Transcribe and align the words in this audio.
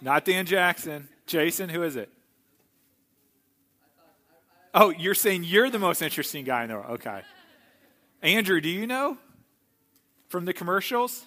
Not 0.00 0.24
Dan 0.24 0.46
Jackson. 0.46 1.06
Jason, 1.26 1.68
who 1.68 1.82
is 1.82 1.96
it? 1.96 2.08
Oh, 4.72 4.88
you're 4.88 5.12
saying 5.12 5.44
you're 5.44 5.68
the 5.68 5.78
most 5.78 6.00
interesting 6.00 6.46
guy 6.46 6.62
in 6.62 6.70
the 6.70 6.76
world. 6.76 6.92
Okay. 6.92 7.20
Andrew, 8.22 8.62
do 8.62 8.70
you 8.70 8.86
know 8.86 9.18
from 10.28 10.46
the 10.46 10.54
commercials? 10.54 11.26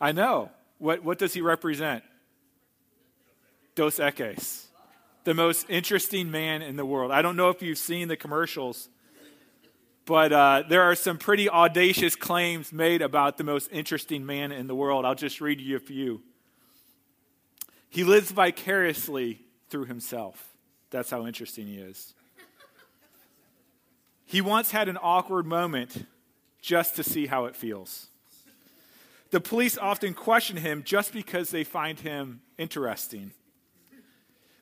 I 0.00 0.10
know. 0.10 0.50
What, 0.84 1.02
what 1.02 1.16
does 1.16 1.32
he 1.32 1.40
represent? 1.40 2.04
Dos 3.74 3.98
Equis, 3.98 4.66
the 5.24 5.32
most 5.32 5.64
interesting 5.70 6.30
man 6.30 6.60
in 6.60 6.76
the 6.76 6.84
world. 6.84 7.10
I 7.10 7.22
don't 7.22 7.36
know 7.36 7.48
if 7.48 7.62
you've 7.62 7.78
seen 7.78 8.08
the 8.08 8.18
commercials, 8.18 8.90
but 10.04 10.30
uh, 10.30 10.62
there 10.68 10.82
are 10.82 10.94
some 10.94 11.16
pretty 11.16 11.48
audacious 11.48 12.16
claims 12.16 12.70
made 12.70 13.00
about 13.00 13.38
the 13.38 13.44
most 13.44 13.70
interesting 13.72 14.26
man 14.26 14.52
in 14.52 14.66
the 14.66 14.74
world. 14.74 15.06
I'll 15.06 15.14
just 15.14 15.40
read 15.40 15.58
you 15.58 15.74
a 15.74 15.80
few. 15.80 16.20
He 17.88 18.04
lives 18.04 18.30
vicariously 18.30 19.40
through 19.70 19.86
himself. 19.86 20.52
That's 20.90 21.08
how 21.08 21.26
interesting 21.26 21.66
he 21.66 21.78
is. 21.78 22.12
He 24.26 24.42
once 24.42 24.70
had 24.70 24.90
an 24.90 24.98
awkward 25.00 25.46
moment 25.46 26.06
just 26.60 26.96
to 26.96 27.02
see 27.02 27.24
how 27.24 27.46
it 27.46 27.56
feels. 27.56 28.10
The 29.34 29.40
police 29.40 29.76
often 29.76 30.14
question 30.14 30.58
him 30.58 30.84
just 30.84 31.12
because 31.12 31.50
they 31.50 31.64
find 31.64 31.98
him 31.98 32.40
interesting. 32.56 33.32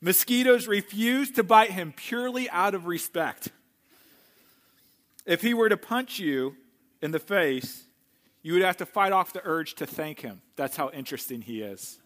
Mosquitoes 0.01 0.67
refuse 0.67 1.31
to 1.33 1.43
bite 1.43 1.73
him 1.73 1.93
purely 1.95 2.49
out 2.49 2.75
of 2.75 2.87
respect. 2.87 3.51
If 5.27 5.43
he 5.43 5.53
were 5.53 5.69
to 5.69 5.77
punch 5.77 6.19
you 6.19 6.57
in 7.03 7.11
the 7.11 7.19
face, 7.19 7.85
you 8.41 8.55
would 8.55 8.63
have 8.63 8.79
to 8.79 8.87
fight 8.87 9.13
off 9.13 9.35
the 9.35 9.43
urge 9.45 9.75
to 9.75 9.85
thank 9.85 10.21
him. 10.21 10.41
That's 10.57 10.75
how 10.75 10.89
interesting 10.89 11.43
he 11.43 11.61
is. 11.61 11.99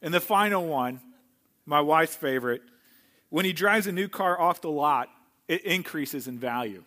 And 0.00 0.14
the 0.14 0.20
final 0.20 0.64
one, 0.68 1.00
my 1.66 1.80
wife's 1.80 2.14
favorite, 2.14 2.62
when 3.30 3.44
he 3.44 3.52
drives 3.52 3.88
a 3.88 3.92
new 3.92 4.06
car 4.06 4.40
off 4.40 4.60
the 4.60 4.70
lot, 4.70 5.08
it 5.48 5.62
increases 5.62 6.28
in 6.28 6.38
value. 6.38 6.84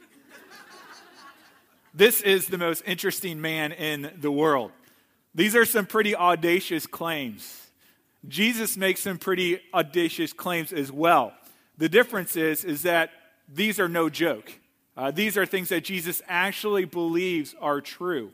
This 1.98 2.22
is 2.22 2.46
the 2.46 2.60
most 2.60 2.84
interesting 2.86 3.42
man 3.42 3.72
in 3.72 4.12
the 4.22 4.32
world. 4.32 4.72
These 5.34 5.56
are 5.56 5.66
some 5.66 5.88
pretty 5.88 6.16
audacious 6.16 6.86
claims. 6.86 7.72
Jesus 8.28 8.78
makes 8.78 9.02
some 9.02 9.18
pretty 9.18 9.62
audacious 9.74 10.32
claims 10.32 10.72
as 10.72 10.92
well. 10.92 11.34
The 11.80 11.90
difference 11.90 12.36
is, 12.36 12.64
is 12.64 12.84
that 12.84 13.10
these 13.52 13.80
are 13.80 13.90
no 13.90 14.10
joke. 14.10 14.60
Uh, 14.96 15.10
these 15.10 15.40
are 15.40 15.46
things 15.48 15.70
that 15.70 15.86
Jesus 15.86 16.22
actually 16.28 16.86
believes 16.86 17.56
are 17.60 17.82
true. 17.82 18.32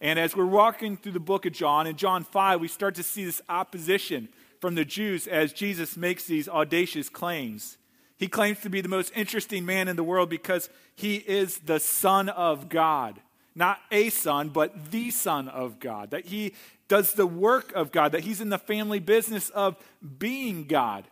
And 0.00 0.18
as 0.18 0.34
we're 0.34 0.44
walking 0.44 0.96
through 0.96 1.12
the 1.12 1.20
book 1.20 1.46
of 1.46 1.52
John, 1.52 1.86
in 1.86 1.94
John 1.94 2.24
5, 2.24 2.60
we 2.60 2.66
start 2.66 2.96
to 2.96 3.04
see 3.04 3.24
this 3.24 3.40
opposition 3.48 4.28
from 4.60 4.74
the 4.74 4.84
Jews 4.84 5.28
as 5.28 5.52
Jesus 5.52 5.96
makes 5.96 6.24
these 6.24 6.48
audacious 6.48 7.08
claims. 7.08 7.78
He 8.16 8.28
claims 8.28 8.60
to 8.60 8.70
be 8.70 8.80
the 8.80 8.88
most 8.88 9.12
interesting 9.14 9.66
man 9.66 9.88
in 9.88 9.96
the 9.96 10.04
world 10.04 10.30
because 10.30 10.68
he 10.94 11.16
is 11.16 11.58
the 11.58 11.80
Son 11.80 12.28
of 12.28 12.68
God. 12.68 13.20
Not 13.54 13.78
a 13.90 14.10
son, 14.10 14.48
but 14.48 14.90
the 14.90 15.10
Son 15.10 15.48
of 15.48 15.78
God. 15.78 16.10
That 16.10 16.26
he 16.26 16.54
does 16.88 17.12
the 17.12 17.26
work 17.26 17.72
of 17.72 17.92
God, 17.92 18.12
that 18.12 18.22
he's 18.22 18.40
in 18.40 18.50
the 18.50 18.58
family 18.58 18.98
business 18.98 19.50
of 19.50 19.76
being 20.18 20.64
God. 20.64 21.04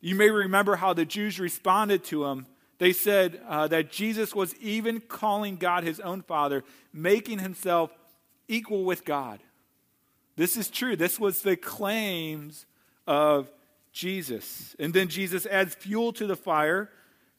You 0.00 0.14
may 0.14 0.30
remember 0.30 0.76
how 0.76 0.92
the 0.92 1.04
Jews 1.04 1.40
responded 1.40 2.04
to 2.04 2.26
him. 2.26 2.46
They 2.78 2.92
said 2.92 3.40
uh, 3.48 3.68
that 3.68 3.90
Jesus 3.90 4.34
was 4.34 4.54
even 4.56 5.00
calling 5.00 5.56
God 5.56 5.84
his 5.84 6.00
own 6.00 6.22
Father, 6.22 6.62
making 6.92 7.38
himself 7.38 7.90
equal 8.48 8.84
with 8.84 9.04
God. 9.04 9.40
This 10.36 10.56
is 10.56 10.68
true. 10.68 10.96
This 10.96 11.18
was 11.18 11.40
the 11.40 11.56
claims 11.56 12.66
of 13.06 13.50
Jesus. 13.96 14.76
And 14.78 14.92
then 14.92 15.08
Jesus 15.08 15.46
adds 15.46 15.74
fuel 15.74 16.12
to 16.12 16.26
the 16.26 16.36
fire 16.36 16.90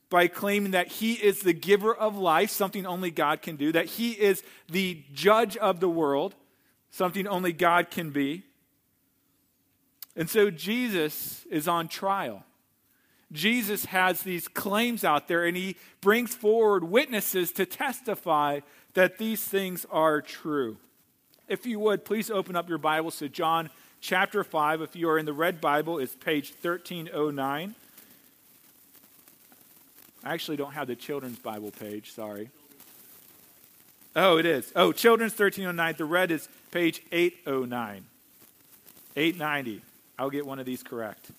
by 0.09 0.27
claiming 0.27 0.71
that 0.71 0.87
he 0.87 1.13
is 1.13 1.41
the 1.41 1.53
giver 1.53 1.93
of 1.93 2.17
life, 2.17 2.49
something 2.49 2.83
only 2.85 3.11
God 3.11 3.43
can 3.43 3.57
do, 3.57 3.71
that 3.73 3.85
he 3.85 4.13
is 4.13 4.41
the 4.67 5.03
judge 5.13 5.55
of 5.57 5.79
the 5.79 5.89
world, 5.89 6.33
something 6.89 7.27
only 7.27 7.53
God 7.53 7.91
can 7.91 8.09
be. 8.09 8.43
And 10.15 10.27
so 10.27 10.49
Jesus 10.49 11.45
is 11.51 11.67
on 11.67 11.87
trial. 11.87 12.43
Jesus 13.31 13.85
has 13.85 14.23
these 14.23 14.47
claims 14.47 15.03
out 15.03 15.27
there, 15.27 15.45
and 15.45 15.55
he 15.55 15.75
brings 16.01 16.33
forward 16.33 16.85
witnesses 16.85 17.51
to 17.51 17.67
testify 17.67 18.61
that 18.95 19.19
these 19.19 19.43
things 19.43 19.85
are 19.91 20.21
true. 20.21 20.77
If 21.47 21.67
you 21.67 21.79
would, 21.79 22.03
please 22.03 22.31
open 22.31 22.55
up 22.55 22.67
your 22.67 22.79
Bibles 22.79 23.19
to 23.19 23.29
John 23.29 23.69
chapter 24.07 24.41
5. 24.41 24.81
If 24.81 24.95
you 24.95 25.09
are 25.09 25.19
in 25.19 25.25
the 25.25 25.33
red 25.33 25.59
Bible, 25.59 25.99
it's 25.99 26.15
page 26.15 26.53
1309. 26.61 27.75
I 30.23 30.33
actually 30.33 30.55
don't 30.55 30.71
have 30.71 30.87
the 30.87 30.95
children's 30.95 31.39
Bible 31.39 31.71
page, 31.71 32.13
sorry. 32.13 32.49
Oh, 34.15 34.37
it 34.37 34.45
is. 34.45 34.71
Oh, 34.77 34.93
children's 34.93 35.33
1309. 35.33 35.95
The 35.97 36.05
red 36.05 36.31
is 36.31 36.47
page 36.71 37.01
809. 37.11 38.05
890. 39.17 39.81
I'll 40.17 40.29
get 40.29 40.45
one 40.45 40.59
of 40.59 40.65
these 40.65 40.83
correct. 40.83 41.29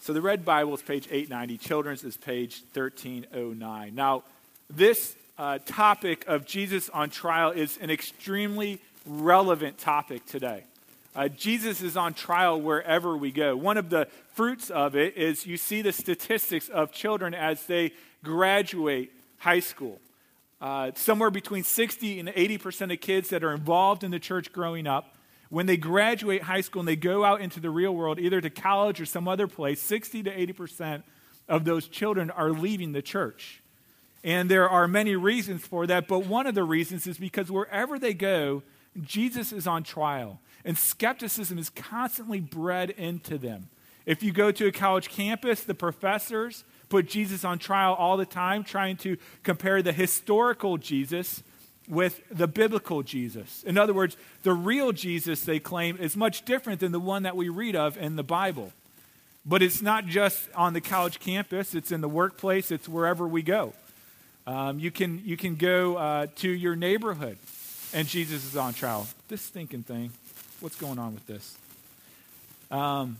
So 0.00 0.12
the 0.12 0.22
red 0.22 0.44
Bible 0.44 0.74
is 0.74 0.82
page 0.82 1.08
890. 1.10 1.58
Children's 1.58 2.04
is 2.04 2.16
page 2.16 2.62
1309. 2.72 3.94
Now, 3.96 4.22
this 4.70 5.16
uh, 5.38 5.58
topic 5.66 6.24
of 6.28 6.46
Jesus 6.46 6.88
on 6.88 7.10
trial 7.10 7.50
is 7.50 7.78
an 7.78 7.90
extremely 7.90 8.80
relevant 9.06 9.78
topic 9.78 10.24
today. 10.26 10.62
Uh, 11.14 11.28
Jesus 11.28 11.80
is 11.80 11.96
on 11.96 12.12
trial 12.12 12.60
wherever 12.60 13.16
we 13.16 13.30
go. 13.30 13.56
One 13.56 13.76
of 13.76 13.88
the 13.88 14.08
fruits 14.32 14.68
of 14.68 14.96
it 14.96 15.16
is 15.16 15.46
you 15.46 15.56
see 15.56 15.80
the 15.80 15.92
statistics 15.92 16.68
of 16.68 16.90
children 16.90 17.34
as 17.34 17.64
they 17.66 17.92
graduate 18.24 19.12
high 19.38 19.60
school. 19.60 20.00
Uh, 20.60 20.90
somewhere 20.96 21.30
between 21.30 21.62
60 21.62 22.18
and 22.18 22.28
80% 22.30 22.92
of 22.92 23.00
kids 23.00 23.28
that 23.28 23.44
are 23.44 23.52
involved 23.52 24.02
in 24.02 24.10
the 24.10 24.18
church 24.18 24.52
growing 24.52 24.86
up, 24.86 25.14
when 25.50 25.66
they 25.66 25.76
graduate 25.76 26.42
high 26.42 26.62
school 26.62 26.80
and 26.80 26.88
they 26.88 26.96
go 26.96 27.24
out 27.24 27.40
into 27.40 27.60
the 27.60 27.70
real 27.70 27.94
world, 27.94 28.18
either 28.18 28.40
to 28.40 28.50
college 28.50 29.00
or 29.00 29.06
some 29.06 29.28
other 29.28 29.46
place, 29.46 29.80
60 29.80 30.24
to 30.24 30.30
80% 30.52 31.04
of 31.48 31.64
those 31.64 31.86
children 31.86 32.30
are 32.30 32.50
leaving 32.50 32.92
the 32.92 33.02
church. 33.02 33.62
And 34.24 34.50
there 34.50 34.68
are 34.68 34.88
many 34.88 35.14
reasons 35.14 35.64
for 35.64 35.86
that, 35.86 36.08
but 36.08 36.26
one 36.26 36.46
of 36.46 36.54
the 36.54 36.64
reasons 36.64 37.06
is 37.06 37.18
because 37.18 37.50
wherever 37.50 37.98
they 37.98 38.14
go, 38.14 38.62
Jesus 39.02 39.52
is 39.52 39.66
on 39.66 39.82
trial. 39.82 40.40
And 40.64 40.78
skepticism 40.78 41.58
is 41.58 41.70
constantly 41.70 42.40
bred 42.40 42.90
into 42.90 43.36
them. 43.36 43.68
If 44.06 44.22
you 44.22 44.32
go 44.32 44.50
to 44.52 44.66
a 44.66 44.72
college 44.72 45.08
campus, 45.08 45.62
the 45.62 45.74
professors 45.74 46.64
put 46.88 47.08
Jesus 47.08 47.44
on 47.44 47.58
trial 47.58 47.94
all 47.94 48.16
the 48.16 48.26
time, 48.26 48.64
trying 48.64 48.96
to 48.98 49.16
compare 49.42 49.82
the 49.82 49.92
historical 49.92 50.78
Jesus 50.78 51.42
with 51.88 52.22
the 52.30 52.46
biblical 52.46 53.02
Jesus. 53.02 53.62
In 53.64 53.76
other 53.76 53.92
words, 53.92 54.16
the 54.42 54.52
real 54.52 54.92
Jesus, 54.92 55.42
they 55.42 55.58
claim, 55.58 55.96
is 55.98 56.16
much 56.16 56.44
different 56.44 56.80
than 56.80 56.92
the 56.92 57.00
one 57.00 57.24
that 57.24 57.36
we 57.36 57.48
read 57.48 57.76
of 57.76 57.96
in 57.98 58.16
the 58.16 58.22
Bible. 58.22 58.72
But 59.46 59.62
it's 59.62 59.82
not 59.82 60.06
just 60.06 60.48
on 60.54 60.72
the 60.72 60.80
college 60.80 61.20
campus, 61.20 61.74
it's 61.74 61.92
in 61.92 62.00
the 62.00 62.08
workplace, 62.08 62.70
it's 62.70 62.88
wherever 62.88 63.28
we 63.28 63.42
go. 63.42 63.74
Um, 64.46 64.78
you, 64.78 64.90
can, 64.90 65.22
you 65.24 65.36
can 65.36 65.56
go 65.56 65.96
uh, 65.96 66.26
to 66.36 66.48
your 66.48 66.76
neighborhood, 66.76 67.38
and 67.94 68.08
Jesus 68.08 68.44
is 68.44 68.56
on 68.56 68.74
trial. 68.74 69.06
This 69.28 69.40
stinking 69.40 69.84
thing. 69.84 70.10
What's 70.60 70.76
going 70.76 70.98
on 70.98 71.14
with 71.14 71.26
this? 71.26 71.56
Um, 72.70 73.16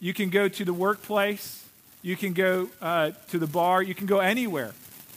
you 0.00 0.14
can 0.14 0.30
go 0.30 0.48
to 0.48 0.64
the 0.64 0.72
workplace. 0.72 1.64
You 2.00 2.16
can 2.16 2.32
go 2.32 2.68
uh, 2.80 3.12
to 3.30 3.38
the 3.38 3.46
bar. 3.46 3.82
You 3.82 3.94
can 3.94 4.06
go 4.06 4.18
anywhere. 4.18 4.72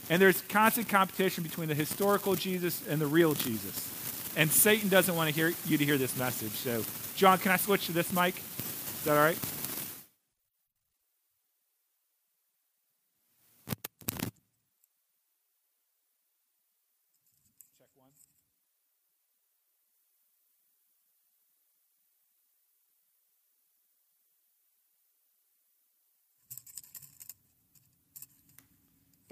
And 0.08 0.22
there's 0.22 0.42
constant 0.42 0.88
competition 0.88 1.42
between 1.42 1.68
the 1.68 1.74
historical 1.74 2.36
Jesus 2.36 2.86
and 2.86 3.00
the 3.00 3.06
real 3.06 3.34
Jesus. 3.34 3.92
And 4.36 4.50
Satan 4.50 4.88
doesn't 4.88 5.16
want 5.16 5.28
to 5.30 5.34
hear 5.34 5.52
you 5.66 5.78
to 5.78 5.84
hear 5.84 5.98
this 5.98 6.16
message. 6.16 6.52
So, 6.52 6.84
John, 7.16 7.38
can 7.38 7.50
I 7.50 7.56
switch 7.56 7.86
to 7.86 7.92
this 7.92 8.12
mic? 8.12 8.36
Is 8.36 9.04
that 9.04 9.16
all 9.16 9.24
right? 9.24 9.55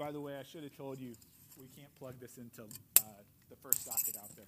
By 0.05 0.11
the 0.11 0.21
way, 0.21 0.33
I 0.39 0.43
should 0.43 0.61
have 0.61 0.77
told 0.77 0.99
you 0.99 1.15
we 1.59 1.65
can't 1.75 1.89
plug 1.95 2.19
this 2.19 2.37
into 2.37 2.61
uh, 2.61 3.05
the 3.49 3.55
first 3.55 3.83
socket 3.83 4.15
out 4.21 4.29
there. 4.35 4.45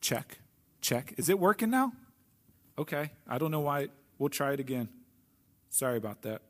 Check. 0.00 0.38
Check. 0.80 1.14
Is 1.16 1.28
it 1.28 1.38
working 1.38 1.70
now? 1.70 1.92
Okay, 2.76 3.12
I 3.28 3.38
don't 3.38 3.52
know 3.52 3.60
why. 3.60 3.90
We'll 4.18 4.28
try 4.28 4.54
it 4.54 4.58
again. 4.58 4.88
Sorry 5.70 5.96
about 5.96 6.22
that. 6.22 6.42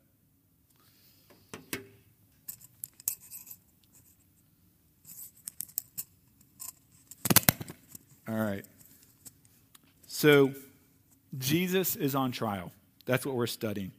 All 8.27 8.35
right. 8.35 8.65
So, 10.07 10.55
Jesus 11.37 11.95
is 11.95 12.15
on 12.15 12.31
trial. 12.31 12.71
That's 13.05 13.27
what 13.27 13.35
we're 13.35 13.45
studying. 13.45 13.91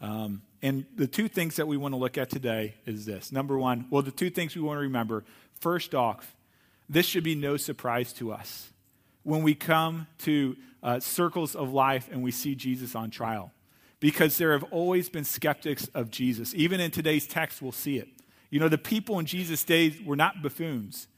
Um, 0.00 0.42
and 0.62 0.84
the 0.94 1.06
two 1.06 1.28
things 1.28 1.56
that 1.56 1.66
we 1.66 1.76
want 1.76 1.92
to 1.92 1.96
look 1.96 2.18
at 2.18 2.30
today 2.30 2.74
is 2.84 3.06
this. 3.06 3.32
Number 3.32 3.58
one, 3.58 3.86
well, 3.90 4.02
the 4.02 4.10
two 4.10 4.30
things 4.30 4.54
we 4.54 4.62
want 4.62 4.78
to 4.78 4.82
remember. 4.82 5.24
First 5.60 5.94
off, 5.94 6.34
this 6.88 7.06
should 7.06 7.24
be 7.24 7.34
no 7.34 7.56
surprise 7.56 8.12
to 8.14 8.32
us 8.32 8.70
when 9.22 9.42
we 9.42 9.54
come 9.54 10.06
to 10.18 10.56
uh, 10.82 11.00
circles 11.00 11.56
of 11.56 11.72
life 11.72 12.08
and 12.12 12.22
we 12.22 12.30
see 12.30 12.54
Jesus 12.54 12.94
on 12.94 13.10
trial. 13.10 13.52
Because 13.98 14.38
there 14.38 14.52
have 14.52 14.64
always 14.64 15.08
been 15.08 15.24
skeptics 15.24 15.88
of 15.94 16.10
Jesus. 16.10 16.54
Even 16.54 16.80
in 16.80 16.90
today's 16.90 17.26
text, 17.26 17.62
we'll 17.62 17.72
see 17.72 17.96
it. 17.96 18.08
You 18.50 18.60
know, 18.60 18.68
the 18.68 18.78
people 18.78 19.18
in 19.18 19.26
Jesus' 19.26 19.64
days 19.64 20.00
were 20.04 20.16
not 20.16 20.42
buffoons, 20.42 21.08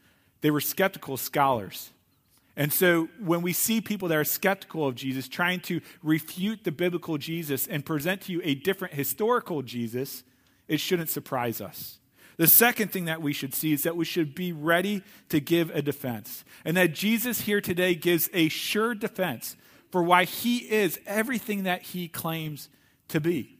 they 0.41 0.51
were 0.51 0.61
skeptical 0.61 1.17
scholars. 1.17 1.91
And 2.59 2.73
so 2.73 3.09
when 3.21 3.41
we 3.41 3.53
see 3.53 3.81
people 3.81 4.09
that 4.09 4.19
are 4.19 4.25
skeptical 4.25 4.89
of 4.89 4.97
Jesus 4.97 5.29
trying 5.29 5.61
to 5.61 5.81
refute 6.03 6.65
the 6.65 6.73
biblical 6.73 7.17
Jesus 7.17 7.69
and 7.69 7.87
present 7.87 8.23
to 8.23 8.33
you 8.33 8.41
a 8.43 8.57
different 8.57 8.95
historical 8.95 9.63
Jesus, 9.63 10.25
it 10.67 10.81
shouldn't 10.81 11.09
surprise 11.09 11.61
us. 11.61 12.01
The 12.37 12.49
second 12.49 12.91
thing 12.91 13.05
that 13.05 13.23
we 13.23 13.33
should 13.33 13.55
see 13.55 13.73
is 13.73 13.85
that 13.85 13.97
we 13.97 14.05
should 14.05 14.35
be 14.35 14.53
ready 14.53 15.05
to 15.29 15.39
give 15.39 15.71
a 15.71 15.81
defense. 15.81 16.45
And 16.65 16.77
that 16.77 16.95
Jesus 16.95 17.43
here 17.43 17.61
today 17.61 17.95
gives 17.95 18.29
a 18.33 18.49
sure 18.49 18.93
defense 18.93 19.57
for 19.93 20.03
why 20.03 20.25
he 20.25 20.59
is 20.59 20.99
everything 21.07 21.63
that 21.63 21.83
he 21.83 22.09
claims 22.09 22.69
to 23.07 23.21
be. 23.21 23.57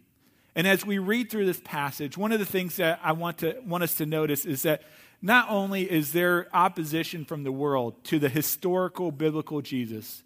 And 0.57 0.67
as 0.67 0.85
we 0.85 0.99
read 0.99 1.31
through 1.31 1.47
this 1.47 1.61
passage, 1.63 2.19
one 2.19 2.33
of 2.33 2.41
the 2.41 2.47
things 2.47 2.77
that 2.77 2.99
I 3.01 3.13
want, 3.13 3.39
to, 3.39 3.61
want 3.65 3.85
us 3.85 3.95
to 3.95 4.07
notice 4.07 4.45
is 4.45 4.63
that 4.63 4.83
not 5.21 5.51
only 5.51 5.91
is 5.91 6.13
there 6.13 6.49
opposition 6.55 7.25
from 7.25 7.43
the 7.45 7.53
world 7.53 8.03
to 8.05 8.19
the 8.19 8.29
historical 8.29 9.11
biblical 9.11 9.61
Jesus, 9.63 10.23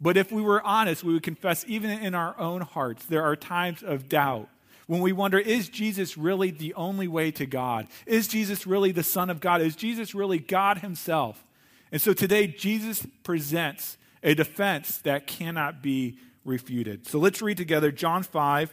but 0.00 0.16
if 0.16 0.30
we 0.30 0.42
were 0.42 0.62
honest, 0.62 1.04
we 1.04 1.14
would 1.14 1.22
confess, 1.22 1.64
even 1.66 1.90
in 1.90 2.14
our 2.14 2.38
own 2.38 2.60
hearts, 2.60 3.06
there 3.06 3.24
are 3.24 3.36
times 3.36 3.82
of 3.82 4.08
doubt 4.08 4.48
when 4.86 5.00
we 5.00 5.12
wonder, 5.12 5.38
is 5.38 5.68
Jesus 5.68 6.18
really 6.18 6.50
the 6.50 6.74
only 6.74 7.08
way 7.08 7.30
to 7.32 7.46
God? 7.46 7.86
Is 8.06 8.28
Jesus 8.28 8.66
really 8.66 8.92
the 8.92 9.02
Son 9.02 9.30
of 9.30 9.40
God? 9.40 9.62
Is 9.62 9.76
Jesus 9.76 10.14
really 10.14 10.38
God 10.38 10.78
Himself? 10.78 11.42
And 11.90 12.00
so 12.00 12.12
today, 12.12 12.46
Jesus 12.46 13.06
presents 13.22 13.96
a 14.22 14.34
defense 14.34 14.98
that 14.98 15.26
cannot 15.26 15.82
be 15.82 16.18
refuted. 16.44 17.06
So 17.06 17.18
let's 17.18 17.40
read 17.40 17.56
together 17.56 17.90
John 17.90 18.22
5, 18.22 18.70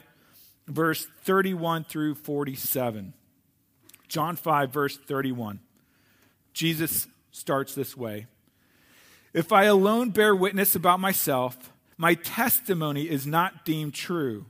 verse 0.67 1.07
31 1.23 1.85
through 1.85 2.15
47. 2.15 3.13
John 4.11 4.35
5, 4.35 4.73
verse 4.73 4.97
31. 4.97 5.61
Jesus 6.51 7.07
starts 7.31 7.73
this 7.73 7.95
way 7.95 8.27
If 9.33 9.53
I 9.53 9.63
alone 9.63 10.09
bear 10.09 10.35
witness 10.35 10.75
about 10.75 10.99
myself, 10.99 11.71
my 11.97 12.15
testimony 12.15 13.09
is 13.09 13.25
not 13.25 13.63
deemed 13.63 13.93
true. 13.93 14.47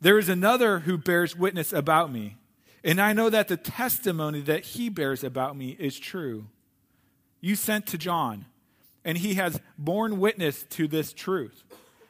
There 0.00 0.18
is 0.18 0.28
another 0.28 0.80
who 0.80 0.98
bears 0.98 1.36
witness 1.36 1.72
about 1.72 2.12
me, 2.12 2.34
and 2.82 3.00
I 3.00 3.12
know 3.12 3.30
that 3.30 3.46
the 3.46 3.56
testimony 3.56 4.40
that 4.40 4.64
he 4.64 4.88
bears 4.88 5.22
about 5.22 5.56
me 5.56 5.76
is 5.78 6.00
true. 6.00 6.48
You 7.40 7.54
sent 7.54 7.86
to 7.86 7.98
John, 7.98 8.46
and 9.04 9.18
he 9.18 9.34
has 9.34 9.60
borne 9.78 10.18
witness 10.18 10.64
to 10.70 10.88
this 10.88 11.12
truth. 11.12 11.62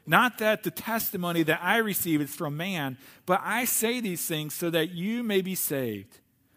Not 0.07 0.39
that 0.39 0.63
the 0.63 0.71
testimony 0.71 1.43
that 1.43 1.61
I 1.63 1.77
receive 1.77 2.23
is 2.23 2.35
from 2.35 2.57
man, 2.57 2.97
but 3.27 3.43
I 3.45 3.67
say 3.67 4.01
these 4.01 4.25
things 4.25 4.55
so 4.55 4.71
that 4.71 4.93
you 4.93 5.23
may 5.23 5.43
be 5.43 5.55
saved. 5.55 6.21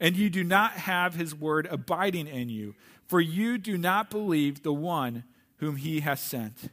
and 0.00 0.16
you 0.16 0.30
do 0.30 0.44
not 0.44 0.72
have 0.72 1.14
his 1.14 1.34
word 1.34 1.66
abiding 1.70 2.26
in 2.26 2.48
you, 2.48 2.74
for 3.06 3.20
you 3.20 3.58
do 3.58 3.78
not 3.78 4.10
believe 4.10 4.62
the 4.62 4.72
one 4.72 5.24
whom 5.58 5.76
he 5.76 6.00
has 6.00 6.20
sent. 6.20 6.70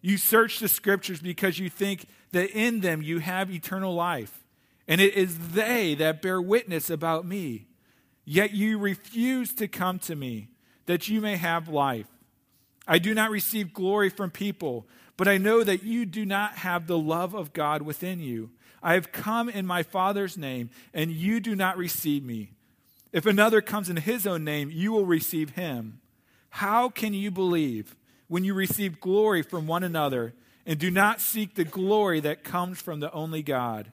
You 0.00 0.16
search 0.16 0.60
the 0.60 0.68
scriptures 0.68 1.20
because 1.20 1.58
you 1.58 1.68
think 1.70 2.06
that 2.32 2.50
in 2.50 2.80
them 2.80 3.02
you 3.02 3.18
have 3.18 3.50
eternal 3.50 3.94
life, 3.94 4.44
and 4.86 5.00
it 5.00 5.14
is 5.14 5.52
they 5.52 5.94
that 5.96 6.22
bear 6.22 6.40
witness 6.40 6.90
about 6.90 7.26
me. 7.26 7.66
Yet 8.24 8.52
you 8.52 8.78
refuse 8.78 9.54
to 9.54 9.68
come 9.68 9.98
to 10.00 10.14
me 10.14 10.48
that 10.86 11.08
you 11.08 11.20
may 11.20 11.36
have 11.36 11.68
life. 11.68 12.06
I 12.86 12.98
do 12.98 13.14
not 13.14 13.30
receive 13.30 13.72
glory 13.74 14.10
from 14.10 14.30
people, 14.30 14.86
but 15.16 15.28
I 15.28 15.38
know 15.38 15.64
that 15.64 15.82
you 15.82 16.06
do 16.06 16.24
not 16.24 16.52
have 16.58 16.86
the 16.86 16.98
love 16.98 17.34
of 17.34 17.52
God 17.52 17.82
within 17.82 18.20
you. 18.20 18.50
I 18.82 18.94
have 18.94 19.12
come 19.12 19.48
in 19.48 19.66
my 19.66 19.82
Father's 19.82 20.38
name, 20.38 20.70
and 20.94 21.10
you 21.10 21.40
do 21.40 21.56
not 21.56 21.76
receive 21.76 22.24
me. 22.24 22.52
If 23.12 23.26
another 23.26 23.60
comes 23.60 23.88
in 23.88 23.96
his 23.96 24.26
own 24.26 24.44
name, 24.44 24.70
you 24.72 24.92
will 24.92 25.06
receive 25.06 25.50
him. 25.50 26.00
How 26.50 26.88
can 26.88 27.14
you 27.14 27.30
believe 27.30 27.96
when 28.26 28.44
you 28.44 28.54
receive 28.54 29.00
glory 29.00 29.42
from 29.42 29.66
one 29.66 29.82
another 29.82 30.34
and 30.66 30.78
do 30.78 30.90
not 30.90 31.20
seek 31.20 31.54
the 31.54 31.64
glory 31.64 32.20
that 32.20 32.44
comes 32.44 32.80
from 32.80 33.00
the 33.00 33.12
only 33.12 33.42
God? 33.42 33.92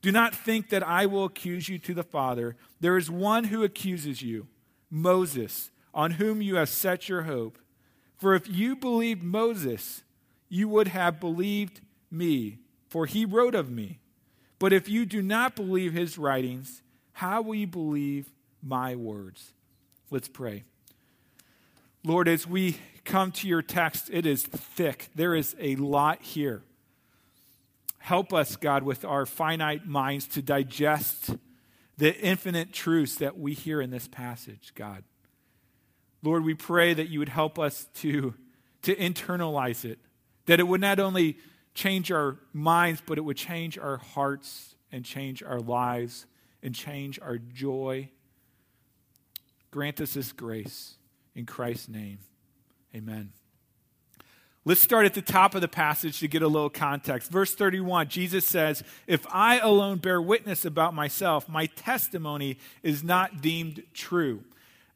Do 0.00 0.12
not 0.12 0.34
think 0.34 0.68
that 0.68 0.82
I 0.82 1.06
will 1.06 1.24
accuse 1.24 1.68
you 1.68 1.78
to 1.80 1.94
the 1.94 2.02
Father. 2.02 2.56
There 2.80 2.96
is 2.96 3.10
one 3.10 3.44
who 3.44 3.64
accuses 3.64 4.22
you, 4.22 4.48
Moses, 4.90 5.70
on 5.94 6.12
whom 6.12 6.42
you 6.42 6.56
have 6.56 6.68
set 6.68 7.08
your 7.08 7.22
hope. 7.22 7.58
For 8.18 8.34
if 8.34 8.48
you 8.48 8.76
believed 8.76 9.22
Moses, 9.22 10.02
you 10.48 10.68
would 10.68 10.88
have 10.88 11.20
believed 11.20 11.80
me, 12.10 12.58
for 12.88 13.06
he 13.06 13.24
wrote 13.24 13.54
of 13.54 13.70
me. 13.70 13.98
But 14.58 14.72
if 14.72 14.88
you 14.88 15.04
do 15.04 15.20
not 15.20 15.56
believe 15.56 15.92
his 15.92 16.16
writings, 16.16 16.82
how 17.12 17.42
will 17.42 17.54
you 17.54 17.66
believe 17.66 18.30
my 18.64 18.96
words. 18.96 19.52
Let's 20.10 20.28
pray. 20.28 20.64
Lord, 22.04 22.28
as 22.28 22.46
we 22.46 22.78
come 23.04 23.32
to 23.32 23.48
your 23.48 23.62
text, 23.62 24.10
it 24.12 24.26
is 24.26 24.42
thick. 24.42 25.08
There 25.14 25.34
is 25.34 25.54
a 25.58 25.76
lot 25.76 26.22
here. 26.22 26.62
Help 27.98 28.32
us, 28.32 28.56
God, 28.56 28.82
with 28.82 29.04
our 29.04 29.24
finite 29.24 29.86
minds 29.86 30.26
to 30.28 30.42
digest 30.42 31.36
the 31.96 32.14
infinite 32.20 32.72
truths 32.72 33.16
that 33.16 33.38
we 33.38 33.54
hear 33.54 33.80
in 33.80 33.90
this 33.90 34.08
passage, 34.08 34.72
God. 34.74 35.04
Lord, 36.22 36.44
we 36.44 36.54
pray 36.54 36.92
that 36.92 37.08
you 37.08 37.18
would 37.18 37.28
help 37.28 37.58
us 37.58 37.86
to, 37.96 38.34
to 38.82 38.94
internalize 38.96 39.84
it, 39.84 39.98
that 40.46 40.60
it 40.60 40.64
would 40.64 40.80
not 40.80 40.98
only 40.98 41.38
change 41.74 42.12
our 42.12 42.38
minds, 42.52 43.02
but 43.04 43.18
it 43.18 43.22
would 43.22 43.36
change 43.36 43.78
our 43.78 43.96
hearts 43.96 44.74
and 44.92 45.04
change 45.04 45.42
our 45.42 45.60
lives 45.60 46.26
and 46.62 46.74
change 46.74 47.18
our 47.20 47.38
joy 47.38 48.10
Grant 49.74 50.00
us 50.00 50.14
this 50.14 50.30
grace 50.30 50.94
in 51.34 51.46
Christ's 51.46 51.88
name. 51.88 52.18
Amen. 52.94 53.32
Let's 54.64 54.80
start 54.80 55.04
at 55.04 55.14
the 55.14 55.20
top 55.20 55.56
of 55.56 55.62
the 55.62 55.66
passage 55.66 56.20
to 56.20 56.28
get 56.28 56.42
a 56.42 56.46
little 56.46 56.70
context. 56.70 57.28
Verse 57.28 57.52
31, 57.56 58.06
Jesus 58.06 58.46
says, 58.46 58.84
If 59.08 59.26
I 59.32 59.58
alone 59.58 59.98
bear 59.98 60.22
witness 60.22 60.64
about 60.64 60.94
myself, 60.94 61.48
my 61.48 61.66
testimony 61.66 62.56
is 62.84 63.02
not 63.02 63.40
deemed 63.40 63.82
true. 63.92 64.44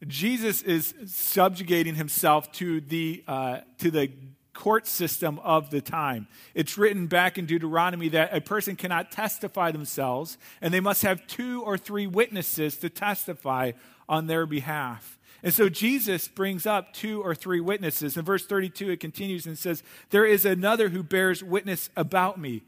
Jesus 0.07 0.63
is 0.63 0.95
subjugating 1.07 1.97
himself 1.97 2.53
to 2.53 2.81
the, 2.81 3.25
uh, 3.27 3.63
to 3.79 3.91
the 3.91 4.13
court 4.55 4.87
system 4.87 5.41
of 5.41 5.71
the 5.71 5.81
time. 5.81 6.29
It's 6.55 6.79
written 6.79 7.09
back 7.09 7.37
in 7.37 7.47
Deuteronomy 7.47 8.11
that 8.11 8.33
a 8.33 8.41
person 8.41 8.77
cannot 8.77 9.11
testify 9.11 9.73
themselves, 9.73 10.39
and 10.61 10.73
they 10.73 10.79
must 10.79 11.03
have 11.03 11.27
two 11.27 11.63
or 11.63 11.77
three 11.77 12.07
witnesses 12.07 12.77
to 12.77 12.89
testify 12.89 13.73
on 14.09 14.27
their 14.27 14.47
behalf. 14.47 15.19
And 15.43 15.55
so 15.55 15.69
Jesus 15.69 16.27
brings 16.27 16.67
up 16.67 16.93
two 16.93 17.23
or 17.23 17.35
three 17.35 17.61
witnesses. 17.61 18.17
In 18.17 18.25
verse 18.25 18.45
32, 18.47 18.91
it 18.91 19.01
continues 19.01 19.47
and 19.47 19.57
says, 19.57 19.83
There 20.11 20.25
is 20.25 20.45
another 20.45 20.89
who 20.89 21.03
bears 21.03 21.45
witness 21.45 21.91
about 21.97 22.41
me. 22.41 22.63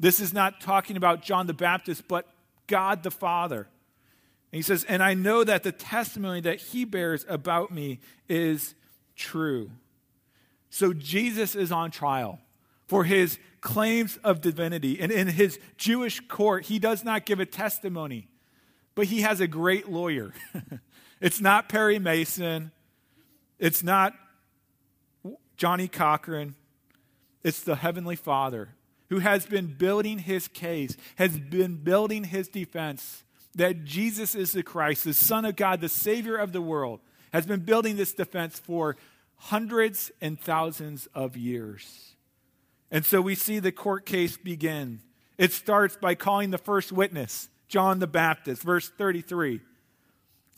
This 0.00 0.20
is 0.20 0.32
not 0.32 0.60
talking 0.60 0.96
about 0.96 1.22
John 1.22 1.46
the 1.46 1.54
Baptist, 1.54 2.08
but 2.08 2.26
God 2.66 3.02
the 3.02 3.10
Father. 3.10 3.68
And 4.52 4.56
he 4.56 4.62
says, 4.62 4.84
And 4.84 5.02
I 5.02 5.14
know 5.14 5.44
that 5.44 5.64
the 5.64 5.72
testimony 5.72 6.40
that 6.42 6.60
he 6.60 6.84
bears 6.84 7.26
about 7.28 7.70
me 7.70 8.00
is 8.28 8.74
true. 9.16 9.70
So 10.70 10.92
Jesus 10.92 11.54
is 11.54 11.70
on 11.70 11.90
trial 11.90 12.40
for 12.86 13.04
his 13.04 13.38
claims 13.60 14.18
of 14.24 14.40
divinity. 14.40 15.00
And 15.00 15.12
in 15.12 15.28
his 15.28 15.58
Jewish 15.76 16.20
court, 16.28 16.66
he 16.66 16.78
does 16.78 17.04
not 17.04 17.26
give 17.26 17.40
a 17.40 17.46
testimony, 17.46 18.28
but 18.94 19.06
he 19.06 19.22
has 19.22 19.40
a 19.40 19.46
great 19.46 19.88
lawyer. 19.88 20.32
it's 21.20 21.40
not 21.40 21.68
Perry 21.68 21.98
Mason, 21.98 22.72
it's 23.58 23.82
not 23.82 24.14
Johnnie 25.56 25.88
Cochran, 25.88 26.54
it's 27.42 27.60
the 27.60 27.76
Heavenly 27.76 28.16
Father 28.16 28.70
who 29.14 29.18
has 29.20 29.46
been 29.46 29.66
building 29.66 30.18
his 30.18 30.48
case, 30.48 30.96
has 31.16 31.38
been 31.38 31.76
building 31.76 32.24
his 32.24 32.48
defense 32.48 33.22
that 33.54 33.84
Jesus 33.84 34.34
is 34.34 34.52
the 34.52 34.62
Christ, 34.62 35.04
the 35.04 35.14
Son 35.14 35.44
of 35.44 35.56
God, 35.56 35.80
the 35.80 35.88
Savior 35.88 36.36
of 36.36 36.52
the 36.52 36.62
world, 36.62 37.00
has 37.32 37.46
been 37.46 37.60
building 37.60 37.96
this 37.96 38.12
defense 38.12 38.58
for 38.58 38.96
hundreds 39.36 40.10
and 40.20 40.40
thousands 40.40 41.06
of 41.14 41.36
years. 41.36 42.16
And 42.90 43.04
so 43.04 43.20
we 43.20 43.34
see 43.34 43.58
the 43.58 43.72
court 43.72 44.06
case 44.06 44.36
begin. 44.36 45.00
It 45.38 45.52
starts 45.52 45.96
by 45.96 46.14
calling 46.14 46.50
the 46.50 46.58
first 46.58 46.90
witness, 46.90 47.48
John 47.74 47.98
the 47.98 48.06
Baptist, 48.06 48.62
verse 48.62 48.88
33. 48.88 49.60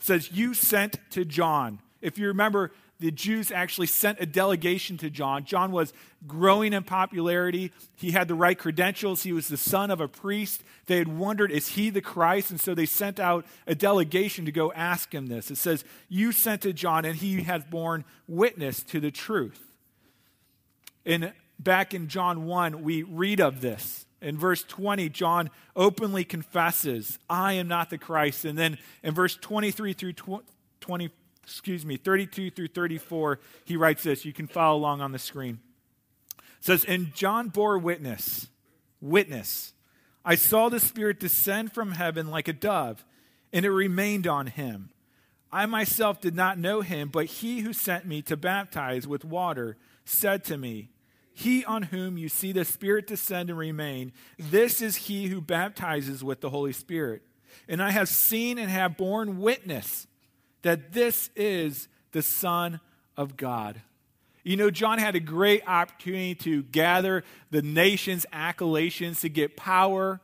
Says, 0.00 0.30
You 0.32 0.52
sent 0.52 0.98
to 1.12 1.24
John. 1.24 1.78
If 2.02 2.18
you 2.18 2.26
remember, 2.26 2.72
the 3.00 3.10
Jews 3.10 3.50
actually 3.50 3.86
sent 3.86 4.20
a 4.20 4.26
delegation 4.26 4.98
to 4.98 5.08
John. 5.08 5.46
John 5.46 5.72
was 5.72 5.94
growing 6.26 6.74
in 6.74 6.82
popularity. 6.82 7.72
He 7.94 8.10
had 8.10 8.28
the 8.28 8.34
right 8.34 8.58
credentials. 8.58 9.22
He 9.22 9.32
was 9.32 9.48
the 9.48 9.56
son 9.56 9.90
of 9.90 9.98
a 9.98 10.08
priest. 10.08 10.62
They 10.88 10.98
had 10.98 11.08
wondered, 11.08 11.50
is 11.50 11.68
he 11.68 11.88
the 11.88 12.02
Christ? 12.02 12.50
And 12.50 12.60
so 12.60 12.74
they 12.74 12.84
sent 12.84 13.18
out 13.18 13.46
a 13.66 13.74
delegation 13.74 14.44
to 14.44 14.52
go 14.52 14.70
ask 14.74 15.14
him 15.14 15.28
this. 15.28 15.50
It 15.50 15.56
says, 15.56 15.86
You 16.10 16.32
sent 16.32 16.60
to 16.62 16.74
John, 16.74 17.06
and 17.06 17.16
he 17.16 17.44
has 17.44 17.64
borne 17.64 18.04
witness 18.28 18.82
to 18.82 19.00
the 19.00 19.10
truth. 19.10 19.62
And 21.06 21.32
back 21.58 21.94
in 21.94 22.08
John 22.08 22.44
1, 22.44 22.82
we 22.82 23.04
read 23.04 23.40
of 23.40 23.62
this. 23.62 24.05
In 24.20 24.38
verse 24.38 24.62
20, 24.62 25.08
John 25.10 25.50
openly 25.74 26.24
confesses, 26.24 27.18
I 27.28 27.54
am 27.54 27.68
not 27.68 27.90
the 27.90 27.98
Christ. 27.98 28.44
And 28.44 28.58
then 28.58 28.78
in 29.02 29.14
verse 29.14 29.36
23 29.36 29.92
through 29.92 30.14
20, 30.80 31.10
excuse 31.42 31.84
me, 31.84 31.96
32 31.96 32.50
through 32.50 32.68
34, 32.68 33.40
he 33.64 33.76
writes 33.76 34.02
this. 34.02 34.24
You 34.24 34.32
can 34.32 34.46
follow 34.46 34.78
along 34.78 35.00
on 35.00 35.12
the 35.12 35.18
screen. 35.18 35.60
It 36.38 36.64
says, 36.64 36.84
And 36.84 37.14
John 37.14 37.48
bore 37.48 37.78
witness, 37.78 38.48
witness. 39.00 39.74
I 40.24 40.34
saw 40.34 40.68
the 40.68 40.80
Spirit 40.80 41.20
descend 41.20 41.72
from 41.72 41.92
heaven 41.92 42.30
like 42.30 42.48
a 42.48 42.52
dove, 42.52 43.04
and 43.52 43.64
it 43.64 43.70
remained 43.70 44.26
on 44.26 44.48
him. 44.48 44.90
I 45.52 45.66
myself 45.66 46.20
did 46.20 46.34
not 46.34 46.58
know 46.58 46.80
him, 46.80 47.08
but 47.08 47.26
he 47.26 47.60
who 47.60 47.72
sent 47.72 48.06
me 48.06 48.22
to 48.22 48.36
baptize 48.36 49.06
with 49.06 49.24
water 49.24 49.76
said 50.04 50.42
to 50.44 50.58
me, 50.58 50.90
He 51.38 51.66
on 51.66 51.82
whom 51.82 52.16
you 52.16 52.30
see 52.30 52.52
the 52.52 52.64
Spirit 52.64 53.06
descend 53.06 53.50
and 53.50 53.58
remain, 53.58 54.12
this 54.38 54.80
is 54.80 54.96
he 54.96 55.26
who 55.26 55.42
baptizes 55.42 56.24
with 56.24 56.40
the 56.40 56.48
Holy 56.48 56.72
Spirit. 56.72 57.20
And 57.68 57.82
I 57.82 57.90
have 57.90 58.08
seen 58.08 58.56
and 58.56 58.70
have 58.70 58.96
borne 58.96 59.38
witness 59.38 60.06
that 60.62 60.94
this 60.94 61.28
is 61.36 61.88
the 62.12 62.22
Son 62.22 62.80
of 63.18 63.36
God. 63.36 63.82
You 64.44 64.56
know, 64.56 64.70
John 64.70 64.98
had 64.98 65.14
a 65.14 65.20
great 65.20 65.62
opportunity 65.68 66.34
to 66.36 66.62
gather 66.62 67.22
the 67.50 67.60
nation's 67.60 68.24
accolations 68.32 69.20
to 69.20 69.28
get 69.28 69.58
power, 69.58 70.22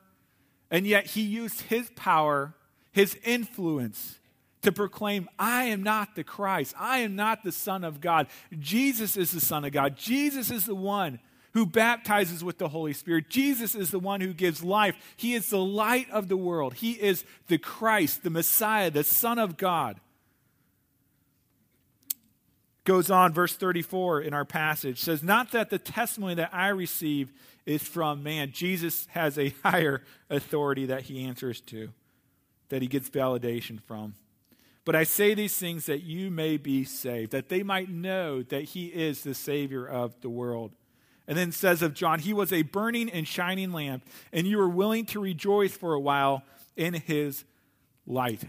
and 0.70 0.86
yet 0.86 1.08
he 1.08 1.20
used 1.20 1.60
his 1.60 1.90
power, 1.94 2.54
his 2.90 3.18
influence, 3.22 4.18
to 4.62 4.72
proclaim, 4.72 5.28
I 5.38 5.64
am 5.64 5.82
not 5.82 6.14
the 6.14 6.24
Christ. 6.24 6.74
I 6.78 6.98
am 6.98 7.16
not 7.16 7.42
the 7.42 7.52
Son 7.52 7.84
of 7.84 8.00
God. 8.00 8.26
Jesus 8.58 9.16
is 9.16 9.30
the 9.30 9.40
Son 9.40 9.64
of 9.64 9.72
God. 9.72 9.96
Jesus 9.96 10.50
is 10.50 10.66
the 10.66 10.74
one 10.74 11.20
who 11.52 11.66
baptizes 11.66 12.42
with 12.42 12.58
the 12.58 12.68
Holy 12.68 12.92
Spirit. 12.92 13.28
Jesus 13.28 13.74
is 13.74 13.90
the 13.90 13.98
one 13.98 14.20
who 14.20 14.32
gives 14.32 14.64
life. 14.64 14.96
He 15.16 15.34
is 15.34 15.50
the 15.50 15.58
light 15.58 16.08
of 16.10 16.28
the 16.28 16.36
world. 16.36 16.74
He 16.74 16.92
is 16.92 17.24
the 17.48 17.58
Christ, 17.58 18.22
the 18.22 18.30
Messiah, 18.30 18.90
the 18.90 19.04
Son 19.04 19.38
of 19.38 19.56
God 19.56 20.00
goes 22.84 23.10
on, 23.10 23.32
verse 23.32 23.54
34 23.54 24.22
in 24.22 24.34
our 24.34 24.44
passage 24.44 25.00
says, 25.00 25.22
Not 25.22 25.52
that 25.52 25.70
the 25.70 25.78
testimony 25.78 26.34
that 26.34 26.50
I 26.52 26.68
receive 26.68 27.32
is 27.64 27.82
from 27.82 28.22
man. 28.22 28.50
Jesus 28.52 29.06
has 29.10 29.38
a 29.38 29.50
higher 29.62 30.02
authority 30.30 30.86
that 30.86 31.02
he 31.02 31.24
answers 31.24 31.60
to, 31.62 31.90
that 32.68 32.82
he 32.82 32.88
gets 32.88 33.08
validation 33.08 33.80
from. 33.82 34.14
But 34.84 34.96
I 34.96 35.04
say 35.04 35.34
these 35.34 35.56
things 35.56 35.86
that 35.86 36.02
you 36.02 36.30
may 36.30 36.56
be 36.56 36.84
saved, 36.84 37.30
that 37.32 37.48
they 37.48 37.62
might 37.62 37.88
know 37.88 38.42
that 38.42 38.64
he 38.64 38.86
is 38.86 39.22
the 39.22 39.34
Savior 39.34 39.86
of 39.86 40.20
the 40.20 40.30
world. 40.30 40.72
And 41.28 41.38
then 41.38 41.52
says 41.52 41.82
of 41.82 41.94
John, 41.94 42.18
He 42.18 42.32
was 42.32 42.52
a 42.52 42.62
burning 42.62 43.08
and 43.08 43.26
shining 43.26 43.72
lamp, 43.72 44.04
and 44.32 44.46
you 44.46 44.58
were 44.58 44.68
willing 44.68 45.06
to 45.06 45.20
rejoice 45.20 45.72
for 45.72 45.94
a 45.94 46.00
while 46.00 46.42
in 46.76 46.94
his 46.94 47.44
light. 48.06 48.42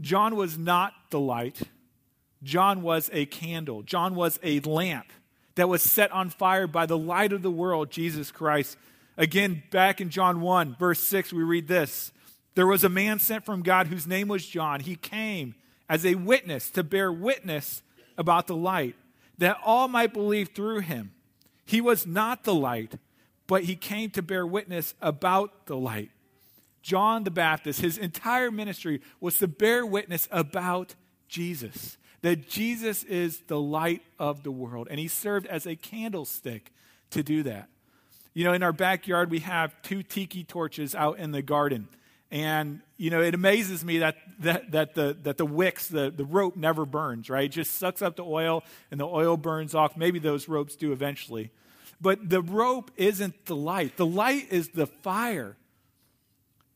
John 0.00 0.36
was 0.36 0.56
not 0.56 0.92
the 1.10 1.20
light. 1.20 1.62
John 2.42 2.82
was 2.82 3.10
a 3.12 3.26
candle, 3.26 3.82
John 3.82 4.14
was 4.14 4.38
a 4.42 4.60
lamp 4.60 5.06
that 5.56 5.68
was 5.68 5.82
set 5.82 6.12
on 6.12 6.30
fire 6.30 6.66
by 6.66 6.86
the 6.86 6.98
light 6.98 7.32
of 7.32 7.42
the 7.42 7.50
world, 7.50 7.90
Jesus 7.90 8.30
Christ. 8.30 8.76
Again, 9.16 9.62
back 9.70 10.02
in 10.02 10.10
John 10.10 10.42
1, 10.42 10.76
verse 10.78 11.00
6, 11.00 11.32
we 11.32 11.42
read 11.42 11.66
this 11.66 12.12
There 12.56 12.66
was 12.66 12.82
a 12.82 12.88
man 12.88 13.20
sent 13.20 13.44
from 13.44 13.62
God 13.62 13.86
whose 13.86 14.06
name 14.06 14.26
was 14.26 14.44
John. 14.44 14.80
He 14.80 14.96
came 14.96 15.54
as 15.88 16.04
a 16.04 16.16
witness 16.16 16.68
to 16.72 16.82
bear 16.82 17.12
witness 17.12 17.82
about 18.18 18.48
the 18.48 18.56
light, 18.56 18.96
that 19.38 19.58
all 19.64 19.86
might 19.86 20.12
believe 20.12 20.48
through 20.48 20.80
him. 20.80 21.12
He 21.64 21.80
was 21.80 22.04
not 22.04 22.42
the 22.42 22.54
light, 22.54 22.94
but 23.46 23.62
he 23.64 23.76
came 23.76 24.10
to 24.10 24.22
bear 24.22 24.44
witness 24.44 24.94
about 25.00 25.66
the 25.66 25.76
light. 25.76 26.10
John 26.82 27.22
the 27.22 27.30
Baptist, 27.30 27.80
his 27.80 27.96
entire 27.96 28.50
ministry 28.50 29.00
was 29.20 29.38
to 29.38 29.46
bear 29.46 29.86
witness 29.86 30.28
about 30.32 30.96
Jesus 31.28 31.96
that 32.26 32.48
Jesus 32.48 33.04
is 33.04 33.38
the 33.46 33.60
light 33.60 34.02
of 34.18 34.42
the 34.42 34.50
world, 34.50 34.88
and 34.90 34.98
he 34.98 35.06
served 35.06 35.46
as 35.46 35.64
a 35.64 35.76
candlestick 35.76 36.72
to 37.10 37.22
do 37.22 37.44
that. 37.44 37.68
You 38.34 38.42
know, 38.42 38.52
in 38.52 38.64
our 38.64 38.72
backyard, 38.72 39.30
we 39.30 39.38
have 39.40 39.80
two 39.82 40.02
tiki 40.02 40.42
torches 40.42 40.94
out 40.94 41.20
in 41.20 41.30
the 41.30 41.40
garden. 41.40 41.86
And, 42.30 42.80
you 42.96 43.10
know, 43.10 43.22
it 43.22 43.34
amazes 43.34 43.84
me 43.84 43.98
that, 43.98 44.16
that, 44.40 44.72
that, 44.72 44.94
the, 44.94 45.16
that 45.22 45.36
the 45.36 45.46
wicks, 45.46 45.88
the, 45.88 46.10
the 46.10 46.24
rope 46.24 46.56
never 46.56 46.84
burns, 46.84 47.30
right? 47.30 47.44
It 47.44 47.50
just 47.52 47.74
sucks 47.74 48.02
up 48.02 48.16
the 48.16 48.24
oil 48.24 48.64
and 48.90 48.98
the 48.98 49.06
oil 49.06 49.36
burns 49.36 49.74
off. 49.74 49.96
Maybe 49.96 50.18
those 50.18 50.48
ropes 50.48 50.74
do 50.74 50.92
eventually. 50.92 51.50
But 52.00 52.28
the 52.28 52.42
rope 52.42 52.90
isn't 52.96 53.46
the 53.46 53.56
light, 53.56 53.96
the 53.96 54.06
light 54.06 54.48
is 54.50 54.70
the 54.70 54.86
fire. 54.86 55.56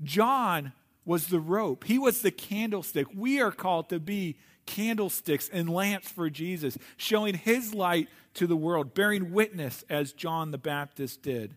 John 0.02 0.72
was 1.04 1.26
the 1.26 1.40
rope, 1.40 1.84
he 1.84 1.98
was 1.98 2.22
the 2.22 2.30
candlestick. 2.30 3.08
We 3.14 3.40
are 3.40 3.52
called 3.52 3.88
to 3.90 3.98
be 4.00 4.36
candlesticks 4.66 5.50
and 5.52 5.68
lamps 5.68 6.08
for 6.08 6.30
Jesus, 6.30 6.78
showing 6.96 7.34
his 7.34 7.74
light 7.74 8.08
to 8.34 8.46
the 8.46 8.56
world, 8.56 8.94
bearing 8.94 9.32
witness 9.32 9.84
as 9.90 10.12
John 10.12 10.52
the 10.52 10.58
Baptist 10.58 11.22
did. 11.22 11.56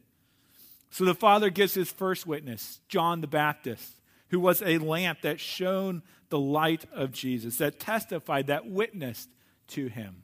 So 0.94 1.06
the 1.06 1.16
Father 1.16 1.50
gives 1.50 1.74
his 1.74 1.92
first 1.92 2.28
witness, 2.28 2.80
John 2.88 3.22
the 3.22 3.28
Baptist, 3.28 3.94
who 4.30 4.40
was 4.40 4.62
a 4.62 4.78
lamp 4.78 5.22
that 5.22 5.40
shone 5.40 6.04
the 6.30 6.38
light 6.38 6.86
of 6.94 7.12
Jesus, 7.12 7.58
that 7.58 7.80
testified, 7.80 8.46
that 8.46 8.70
witnessed 8.70 9.28
to 9.70 9.88
him. 9.88 10.22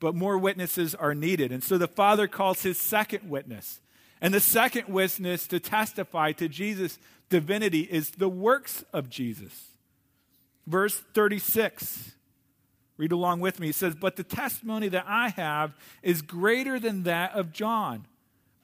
But 0.00 0.14
more 0.14 0.38
witnesses 0.38 0.94
are 0.94 1.14
needed. 1.14 1.52
And 1.52 1.62
so 1.62 1.76
the 1.76 1.86
Father 1.86 2.26
calls 2.26 2.62
his 2.62 2.80
second 2.80 3.28
witness. 3.28 3.80
And 4.22 4.32
the 4.32 4.40
second 4.40 4.88
witness 4.88 5.46
to 5.48 5.60
testify 5.60 6.32
to 6.32 6.48
Jesus' 6.48 6.98
divinity 7.28 7.82
is 7.82 8.12
the 8.12 8.30
works 8.30 8.82
of 8.94 9.10
Jesus. 9.10 9.72
Verse 10.66 11.02
36. 11.12 12.12
Read 12.96 13.12
along 13.12 13.40
with 13.40 13.60
me. 13.60 13.68
It 13.68 13.74
says, 13.74 13.94
But 13.94 14.16
the 14.16 14.24
testimony 14.24 14.88
that 14.88 15.04
I 15.06 15.28
have 15.28 15.76
is 16.02 16.22
greater 16.22 16.80
than 16.80 17.02
that 17.02 17.34
of 17.34 17.52
John. 17.52 18.06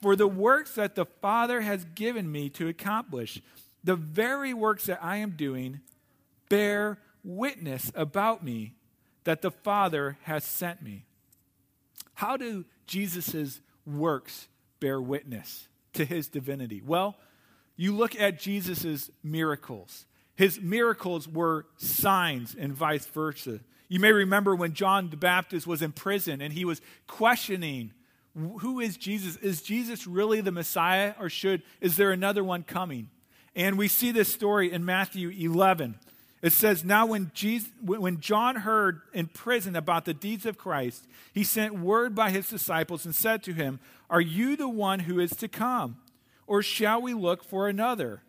For 0.03 0.17
the 0.17 0.27
works 0.27 0.75
that 0.75 0.97
the 0.97 1.07
Father 1.07 1.61
has 1.61 1.85
given 1.95 2.31
me 2.31 2.51
to 2.51 2.67
accomplish, 2.67 3.41
the 3.85 3.95
very 3.95 4.53
works 4.53 4.87
that 4.87 5.03
I 5.03 5.19
am 5.19 5.31
doing, 5.31 5.81
bear 6.49 6.99
witness 7.23 7.93
about 7.95 8.45
me 8.45 8.75
that 9.25 9.43
the 9.43 9.53
Father 9.53 10.19
has 10.23 10.45
sent 10.45 10.83
me. 10.83 11.05
How 12.15 12.37
do 12.37 12.65
Jesus' 12.87 13.61
works 13.87 14.49
bear 14.81 15.01
witness 15.01 15.69
to 15.93 16.05
his 16.05 16.27
divinity? 16.27 16.83
Well, 16.85 17.17
you 17.77 17.95
look 17.95 18.19
at 18.21 18.41
Jesus' 18.41 19.09
miracles. 19.23 20.05
His 20.35 20.61
miracles 20.61 21.29
were 21.29 21.67
signs 21.77 22.57
and 22.59 22.73
vice 22.73 23.07
versa. 23.07 23.61
You 23.89 24.01
may 24.01 24.13
remember 24.13 24.57
when 24.57 24.73
John 24.73 25.11
the 25.11 25.17
Baptist 25.17 25.67
was 25.67 25.81
in 25.81 25.93
prison 25.93 26.41
and 26.41 26.53
he 26.53 26.65
was 26.65 26.81
questioning 27.07 27.93
who 28.35 28.81
is 28.81 28.97
Jesus? 28.97 29.37
Is 29.37 29.63
Jesus 29.63 30.07
really 30.07 30.41
the 30.41 30.53
Messiah 30.53 31.15
or 31.21 31.29
should 31.29 31.63
is 31.81 31.97
there 31.97 32.13
another 32.13 32.43
one 32.43 32.63
coming? 32.63 33.11
And 33.55 33.77
we 33.77 33.89
see 33.89 34.13
this 34.13 34.33
story 34.33 34.73
in 34.73 34.85
Matthew 34.85 35.29
11. 35.29 35.97
It 36.41 36.53
says, 36.53 36.85
Now 36.85 37.07
when, 37.07 37.31
Jesus, 37.35 37.71
when 37.85 38.21
John 38.21 38.57
heard 38.57 39.03
in 39.13 39.27
prison 39.27 39.77
about 39.77 40.05
the 40.05 40.15
deeds 40.15 40.47
of 40.47 40.59
Christ, 40.59 41.07
he 41.33 41.45
sent 41.45 41.79
word 41.79 42.15
by 42.15 42.31
his 42.31 42.49
disciples 42.49 43.05
and 43.05 43.15
said 43.15 43.43
to 43.45 43.53
him, 43.53 43.79
Are 44.11 44.21
you 44.21 44.57
the 44.57 44.69
one 44.69 45.01
who 45.01 45.21
is 45.21 45.37
to 45.37 45.49
come? 45.49 45.99
Or 46.47 46.63
shall 46.63 47.01
we 47.01 47.15
look 47.15 47.45
for 47.45 47.69
another? 47.69 48.23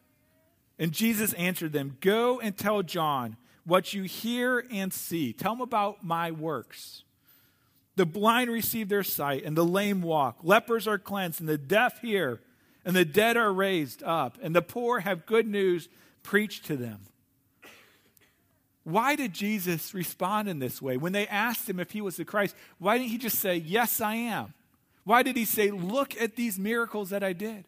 And 0.77 0.91
Jesus 0.91 1.33
answered 1.33 1.73
them, 1.73 1.97
Go 2.01 2.39
and 2.39 2.57
tell 2.57 2.83
John 2.83 3.37
what 3.65 3.93
you 3.93 4.03
hear 4.03 4.65
and 4.71 4.93
see. 4.93 5.33
Tell 5.33 5.53
him 5.53 5.61
about 5.61 6.03
my 6.03 6.31
works. 6.31 7.02
The 7.95 8.05
blind 8.05 8.49
receive 8.49 8.89
their 8.89 9.03
sight, 9.03 9.43
and 9.43 9.55
the 9.55 9.65
lame 9.65 10.01
walk. 10.01 10.39
Lepers 10.41 10.87
are 10.87 10.97
cleansed, 10.97 11.39
and 11.39 11.47
the 11.47 11.57
deaf 11.57 12.01
hear, 12.01 12.41
and 12.83 12.95
the 12.95 13.05
dead 13.05 13.37
are 13.37 13.53
raised 13.53 14.01
up, 14.03 14.37
and 14.41 14.55
the 14.55 14.61
poor 14.61 14.99
have 15.01 15.25
good 15.25 15.47
news 15.47 15.89
preached 16.23 16.65
to 16.65 16.75
them. 16.75 17.01
Why 18.83 19.15
did 19.15 19.33
Jesus 19.33 19.93
respond 19.93 20.49
in 20.49 20.59
this 20.59 20.81
way? 20.81 20.97
When 20.97 21.13
they 21.13 21.27
asked 21.27 21.69
him 21.69 21.79
if 21.79 21.91
he 21.91 22.01
was 22.01 22.17
the 22.17 22.25
Christ, 22.25 22.55
why 22.79 22.97
didn't 22.97 23.11
he 23.11 23.17
just 23.17 23.39
say, 23.39 23.55
Yes, 23.55 24.01
I 24.01 24.15
am? 24.15 24.53
Why 25.05 25.23
did 25.23 25.37
he 25.37 25.45
say, 25.45 25.71
Look 25.71 26.19
at 26.19 26.35
these 26.35 26.59
miracles 26.59 27.09
that 27.11 27.23
I 27.23 27.33
did? 27.33 27.65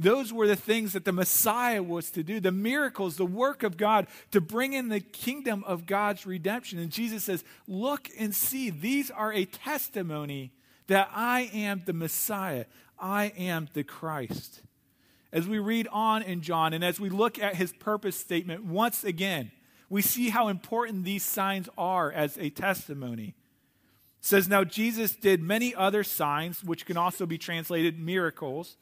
Those 0.00 0.32
were 0.32 0.46
the 0.46 0.54
things 0.54 0.92
that 0.92 1.04
the 1.04 1.12
Messiah 1.12 1.82
was 1.82 2.10
to 2.10 2.22
do, 2.22 2.38
the 2.38 2.52
miracles, 2.52 3.16
the 3.16 3.26
work 3.26 3.64
of 3.64 3.76
God 3.76 4.06
to 4.30 4.40
bring 4.40 4.72
in 4.72 4.88
the 4.88 5.00
kingdom 5.00 5.64
of 5.66 5.86
God's 5.86 6.24
redemption. 6.24 6.78
And 6.78 6.92
Jesus 6.92 7.24
says, 7.24 7.42
Look 7.66 8.08
and 8.16 8.32
see, 8.32 8.70
these 8.70 9.10
are 9.10 9.32
a 9.32 9.44
testimony 9.44 10.52
that 10.86 11.10
I 11.12 11.50
am 11.52 11.82
the 11.84 11.92
Messiah, 11.92 12.66
I 12.96 13.32
am 13.36 13.68
the 13.74 13.82
Christ. 13.82 14.62
As 15.32 15.48
we 15.48 15.58
read 15.58 15.88
on 15.92 16.22
in 16.22 16.42
John 16.42 16.72
and 16.72 16.84
as 16.84 17.00
we 17.00 17.10
look 17.10 17.38
at 17.38 17.56
his 17.56 17.72
purpose 17.72 18.16
statement 18.16 18.64
once 18.64 19.02
again, 19.02 19.50
we 19.90 20.00
see 20.00 20.28
how 20.28 20.46
important 20.46 21.04
these 21.04 21.24
signs 21.24 21.68
are 21.76 22.12
as 22.12 22.38
a 22.38 22.50
testimony. 22.50 23.34
It 24.20 24.24
says, 24.24 24.48
Now 24.48 24.62
Jesus 24.62 25.16
did 25.16 25.42
many 25.42 25.74
other 25.74 26.04
signs, 26.04 26.62
which 26.62 26.86
can 26.86 26.96
also 26.96 27.26
be 27.26 27.36
translated 27.36 27.98
miracles, 27.98 28.76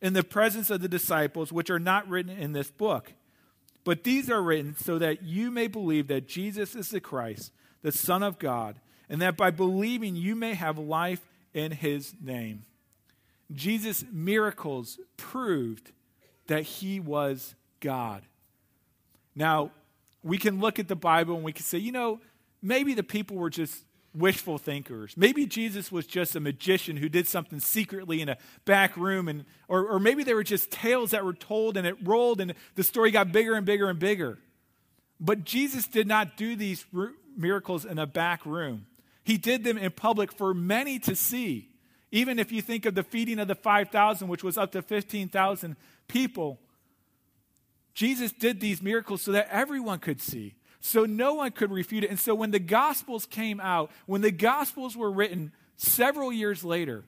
in 0.00 0.12
the 0.12 0.22
presence 0.22 0.70
of 0.70 0.80
the 0.80 0.88
disciples, 0.88 1.52
which 1.52 1.70
are 1.70 1.78
not 1.78 2.08
written 2.08 2.36
in 2.36 2.52
this 2.52 2.70
book. 2.70 3.12
But 3.84 4.04
these 4.04 4.30
are 4.30 4.42
written 4.42 4.76
so 4.76 4.98
that 4.98 5.22
you 5.22 5.50
may 5.50 5.66
believe 5.66 6.08
that 6.08 6.28
Jesus 6.28 6.74
is 6.74 6.90
the 6.90 7.00
Christ, 7.00 7.52
the 7.82 7.92
Son 7.92 8.22
of 8.22 8.38
God, 8.38 8.80
and 9.08 9.20
that 9.22 9.36
by 9.36 9.50
believing 9.50 10.14
you 10.14 10.34
may 10.34 10.54
have 10.54 10.78
life 10.78 11.26
in 11.54 11.72
his 11.72 12.14
name. 12.20 12.64
Jesus' 13.52 14.04
miracles 14.12 14.98
proved 15.16 15.92
that 16.48 16.62
he 16.62 17.00
was 17.00 17.54
God. 17.80 18.22
Now, 19.34 19.70
we 20.22 20.36
can 20.36 20.60
look 20.60 20.78
at 20.78 20.88
the 20.88 20.96
Bible 20.96 21.36
and 21.36 21.44
we 21.44 21.52
can 21.52 21.64
say, 21.64 21.78
you 21.78 21.92
know, 21.92 22.20
maybe 22.60 22.94
the 22.94 23.02
people 23.02 23.36
were 23.36 23.50
just 23.50 23.84
wishful 24.18 24.58
thinkers. 24.58 25.14
Maybe 25.16 25.46
Jesus 25.46 25.92
was 25.92 26.06
just 26.06 26.36
a 26.36 26.40
magician 26.40 26.96
who 26.96 27.08
did 27.08 27.26
something 27.26 27.60
secretly 27.60 28.20
in 28.20 28.28
a 28.28 28.38
back 28.64 28.96
room, 28.96 29.28
and, 29.28 29.44
or, 29.68 29.86
or 29.86 29.98
maybe 29.98 30.24
they 30.24 30.34
were 30.34 30.44
just 30.44 30.70
tales 30.70 31.12
that 31.12 31.24
were 31.24 31.34
told 31.34 31.76
and 31.76 31.86
it 31.86 31.96
rolled 32.02 32.40
and 32.40 32.54
the 32.74 32.82
story 32.82 33.10
got 33.10 33.32
bigger 33.32 33.54
and 33.54 33.64
bigger 33.64 33.88
and 33.88 33.98
bigger. 33.98 34.38
But 35.20 35.44
Jesus 35.44 35.86
did 35.86 36.06
not 36.06 36.36
do 36.36 36.56
these 36.56 36.84
miracles 37.36 37.84
in 37.84 37.98
a 37.98 38.06
back 38.06 38.44
room, 38.44 38.86
He 39.24 39.38
did 39.38 39.64
them 39.64 39.78
in 39.78 39.90
public 39.90 40.32
for 40.32 40.54
many 40.54 40.98
to 41.00 41.14
see. 41.14 41.70
Even 42.10 42.38
if 42.38 42.50
you 42.50 42.62
think 42.62 42.86
of 42.86 42.94
the 42.94 43.02
feeding 43.02 43.38
of 43.38 43.48
the 43.48 43.54
5,000, 43.54 44.28
which 44.28 44.42
was 44.42 44.56
up 44.56 44.72
to 44.72 44.80
15,000 44.80 45.76
people, 46.08 46.58
Jesus 47.92 48.32
did 48.32 48.60
these 48.60 48.80
miracles 48.80 49.22
so 49.22 49.32
that 49.32 49.48
everyone 49.50 49.98
could 49.98 50.22
see, 50.22 50.54
so 50.80 51.04
no 51.04 51.34
one 51.34 51.50
could 51.50 51.70
refute 51.70 52.04
it. 52.04 52.10
And 52.10 52.18
so 52.18 52.34
when 52.34 52.50
the 52.50 52.58
Gospels 52.58 53.26
came 53.26 53.60
out, 53.60 53.90
when 54.06 54.20
the 54.20 54.30
Gospels 54.30 54.96
were 54.96 55.10
written 55.10 55.52
several 55.76 56.32
years 56.32 56.64
later, 56.64 57.04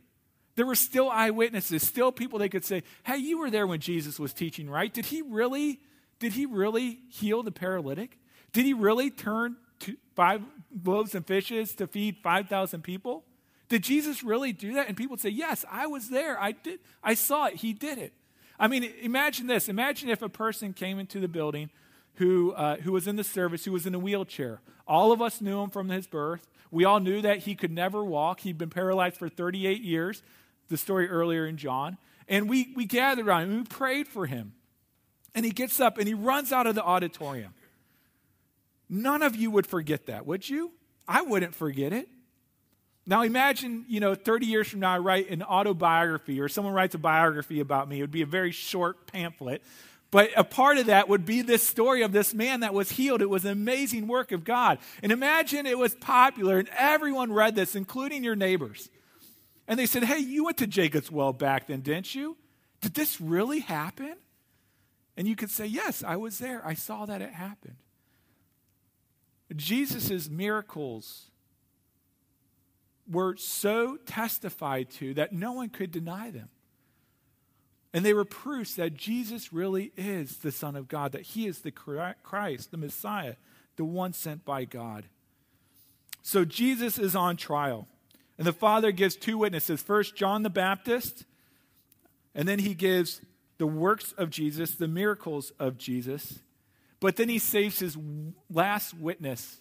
there 0.57 0.67
were 0.67 0.75
still 0.75 1.09
eyewitnesses, 1.09 1.87
still 1.87 2.13
people 2.13 2.39
they 2.39 2.49
could 2.49 2.65
say, 2.65 2.83
"Hey, 3.05 3.19
you 3.19 3.39
were 3.39 3.51
there 3.51 3.67
when 3.67 3.81
Jesus 3.81 4.19
was 4.19 4.33
teaching, 4.33 4.69
right? 4.69 4.93
Did 4.93 5.07
he 5.07 5.23
really 5.23 5.81
did 6.19 6.35
he 6.35 6.45
really 6.45 7.01
heal 7.09 7.43
the 7.43 7.51
paralytic? 7.53 8.19
Did 8.53 8.67
he 8.67 8.75
really 8.75 9.11
turn 9.11 9.57
five 10.15 10.43
loaves 10.85 11.15
and 11.15 11.27
fishes 11.27 11.75
to 11.77 11.87
feed 11.87 12.19
5,000 12.23 12.83
people? 12.83 13.25
Did 13.71 13.83
Jesus 13.83 14.23
really 14.23 14.53
do 14.53 14.75
that?" 14.75 14.89
And 14.89 14.97
people 14.97 15.13
would 15.13 15.21
say, 15.21 15.31
"Yes, 15.31 15.65
I 15.71 15.87
was 15.87 16.11
there. 16.11 16.39
I 16.39 16.53
did. 16.53 16.81
I 17.03 17.15
saw 17.15 17.47
it. 17.47 17.57
He 17.57 17.73
did 17.73 17.97
it." 17.97 18.13
I 18.59 18.69
mean, 18.69 18.85
imagine 19.01 19.47
this. 19.47 19.71
Imagine 19.71 20.11
if 20.11 20.21
a 20.21 20.29
person 20.29 20.75
came 20.75 20.99
into 20.99 21.21
the 21.21 21.29
building 21.29 21.71
who, 22.21 22.53
uh, 22.53 22.77
who 22.77 22.93
was 22.93 23.09
in 23.09 23.17
the 23.17 23.25
service, 23.25 23.65
who 23.65 23.73
was 23.73 23.87
in 23.87 23.95
a 23.95 23.99
wheelchair. 23.99 24.61
All 24.87 25.11
of 25.11 25.23
us 25.23 25.41
knew 25.41 25.63
him 25.63 25.71
from 25.71 25.89
his 25.89 26.07
birth. 26.07 26.47
We 26.71 26.85
all 26.85 27.01
knew 27.01 27.23
that 27.23 27.39
he 27.39 27.55
could 27.55 27.73
never 27.73 28.05
walk. 28.05 28.41
He'd 28.41 28.59
been 28.59 28.69
paralyzed 28.69 29.17
for 29.17 29.31
38 29.31 29.81
years, 29.81 30.23
the 30.69 30.77
story 30.77 31.09
earlier 31.09 31.47
in 31.47 31.57
John. 31.57 31.97
And 32.29 32.47
we, 32.47 32.75
we 32.77 32.85
gathered 32.85 33.27
around 33.27 33.45
him 33.45 33.51
and 33.53 33.59
we 33.61 33.65
prayed 33.65 34.07
for 34.07 34.27
him. 34.27 34.53
And 35.35 35.47
he 35.47 35.51
gets 35.51 35.81
up 35.81 35.97
and 35.97 36.07
he 36.07 36.13
runs 36.13 36.53
out 36.53 36.67
of 36.67 36.75
the 36.75 36.85
auditorium. 36.85 37.55
None 38.91 39.23
of 39.23 39.35
you 39.35 39.51
would 39.51 39.67
forget 39.67 40.05
that, 40.07 40.27
would 40.27 40.47
you? 40.47 40.73
I 41.09 41.23
wouldn't 41.23 41.55
forget 41.55 41.95
it. 41.95 42.07
Now 43.07 43.23
imagine, 43.23 43.87
you 43.89 43.99
know, 43.99 44.15
30 44.15 44.45
years 44.45 44.69
from 44.69 44.81
now, 44.81 44.93
I 44.93 44.99
write 44.99 45.31
an 45.31 45.43
autobiography 45.43 46.39
or 46.39 46.51
someone 46.51 46.75
writes 46.75 46.95
a 46.95 46.99
biography 46.99 47.61
about 47.61 47.89
me. 47.89 47.99
It 47.99 48.03
would 48.03 48.11
be 48.11 48.23
a 48.23 48.27
very 48.27 48.53
short 48.53 49.07
pamphlet. 49.07 49.63
But 50.11 50.31
a 50.37 50.43
part 50.43 50.79
of 50.79 50.87
that 50.87 51.09
would 51.09 51.25
be 51.25 51.43
this 51.43 51.67
story 51.67 52.03
of 52.03 52.11
this 52.11 52.35
man 52.35 52.61
that 52.61 52.75
was 52.75 52.91
healed. 52.91 53.23
It 53.23 53.31
was 53.31 53.45
an 53.45 53.53
amazing 53.53 54.09
work 54.09 54.33
of 54.33 54.45
God. 54.45 54.79
And 55.03 55.13
imagine 55.13 55.67
it 55.67 55.79
was 55.79 55.95
popular 55.95 56.59
and 56.59 56.69
everyone 56.77 57.33
read 57.33 57.55
this, 57.55 57.77
including 57.77 58.25
your 58.25 58.35
neighbors. 58.35 58.91
And 59.69 59.79
they 59.79 59.87
said, 59.87 60.03
Hey, 60.03 60.19
you 60.19 60.45
went 60.45 60.57
to 60.59 60.67
Jacob's 60.67 61.13
Well 61.13 61.33
back 61.33 61.69
then, 61.69 61.81
didn't 61.81 62.13
you? 62.15 62.37
Did 62.81 62.95
this 62.95 63.21
really 63.21 63.61
happen? 63.61 64.17
And 65.17 65.29
you 65.29 65.37
could 65.37 65.51
say, 65.51 65.67
Yes, 65.67 66.03
I 66.03 66.17
was 66.17 66.39
there. 66.39 66.61
I 66.67 66.75
saw 66.75 67.07
that 67.07 67.23
it 67.23 67.33
happened. 67.33 67.77
Jesus' 69.55 70.29
miracles 70.29 71.31
were 73.09 73.37
so 73.37 73.97
testified 74.07 74.91
to 74.91 75.15
that 75.15 75.33
no 75.33 75.53
one 75.53 75.69
could 75.69 75.91
deny 75.91 76.31
them. 76.31 76.49
And 77.93 78.05
they 78.05 78.15
were 78.15 78.25
proofs 78.25 78.75
that 78.75 78.95
Jesus 78.95 79.53
really 79.53 79.93
is 79.97 80.39
the 80.39 80.53
Son 80.53 80.77
of 80.77 80.87
God, 80.87 81.13
that 81.13 81.23
he 81.23 81.47
is 81.47 81.61
the 81.61 81.73
Christ, 81.73 82.71
the 82.71 82.77
Messiah, 82.77 83.35
the 83.77 83.85
one 83.85 84.13
sent 84.13 84.45
by 84.45 84.65
God. 84.65 85.07
So 86.23 86.45
Jesus 86.45 86.99
is 86.99 87.17
on 87.17 87.37
trial. 87.37 87.89
And 88.39 88.47
the 88.47 88.53
Father 88.53 88.93
gives 88.93 89.17
two 89.17 89.39
witnesses 89.39 89.83
first, 89.83 90.17
John 90.17 90.43
the 90.43 90.51
Baptist, 90.51 91.25
and 92.35 92.49
then 92.49 92.61
he 92.61 92.75
gives 92.75 93.21
the 93.59 93.67
works 93.67 94.13
of 94.13 94.31
Jesus, 94.31 94.77
the 94.77 94.89
miracles 94.89 95.53
of 95.59 95.77
Jesus. 95.77 96.39
But 97.01 97.17
then 97.17 97.29
he 97.29 97.39
saves 97.39 97.79
his 97.79 97.99
last 98.51 98.95
witness 98.95 99.59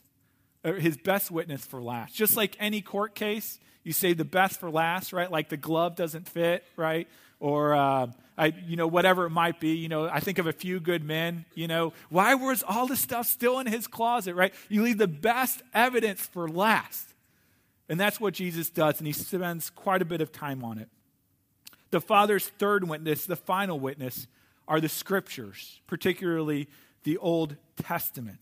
or 0.63 0.75
his 0.75 0.97
best 0.97 1.31
witness 1.31 1.65
for 1.65 1.81
last. 1.81 2.13
Just 2.15 2.37
like 2.37 2.55
any 2.59 2.81
court 2.81 3.15
case, 3.15 3.59
you 3.83 3.91
save 3.91 4.17
the 4.17 4.25
best 4.25 4.59
for 4.59 4.69
last, 4.69 5.13
right? 5.13 5.31
Like 5.31 5.49
the 5.49 5.57
glove 5.57 5.95
doesn't 5.95 6.29
fit, 6.29 6.63
right? 6.75 7.07
Or, 7.39 7.73
uh, 7.73 8.07
I, 8.37 8.53
you 8.67 8.75
know, 8.75 8.87
whatever 8.87 9.25
it 9.25 9.31
might 9.31 9.59
be. 9.59 9.75
You 9.75 9.89
know, 9.89 10.07
I 10.07 10.19
think 10.19 10.39
of 10.39 10.47
a 10.47 10.53
few 10.53 10.79
good 10.79 11.03
men, 11.03 11.45
you 11.55 11.67
know, 11.67 11.93
why 12.09 12.35
was 12.35 12.63
all 12.67 12.87
this 12.87 12.99
stuff 12.99 13.27
still 13.27 13.59
in 13.59 13.67
his 13.67 13.87
closet, 13.87 14.35
right? 14.35 14.53
You 14.69 14.83
leave 14.83 14.97
the 14.97 15.07
best 15.07 15.61
evidence 15.73 16.21
for 16.21 16.47
last. 16.47 17.13
And 17.89 17.99
that's 17.99 18.19
what 18.19 18.35
Jesus 18.35 18.69
does, 18.69 18.99
and 18.99 19.07
he 19.07 19.13
spends 19.13 19.69
quite 19.71 20.01
a 20.01 20.05
bit 20.05 20.21
of 20.21 20.31
time 20.31 20.63
on 20.63 20.77
it. 20.77 20.89
The 21.91 21.99
Father's 21.99 22.47
third 22.47 22.87
witness, 22.87 23.25
the 23.25 23.35
final 23.35 23.79
witness, 23.79 24.27
are 24.67 24.79
the 24.79 24.89
scriptures, 24.89 25.81
particularly 25.87 26.67
the 27.03 27.17
Old 27.17 27.55
Testament. 27.81 28.39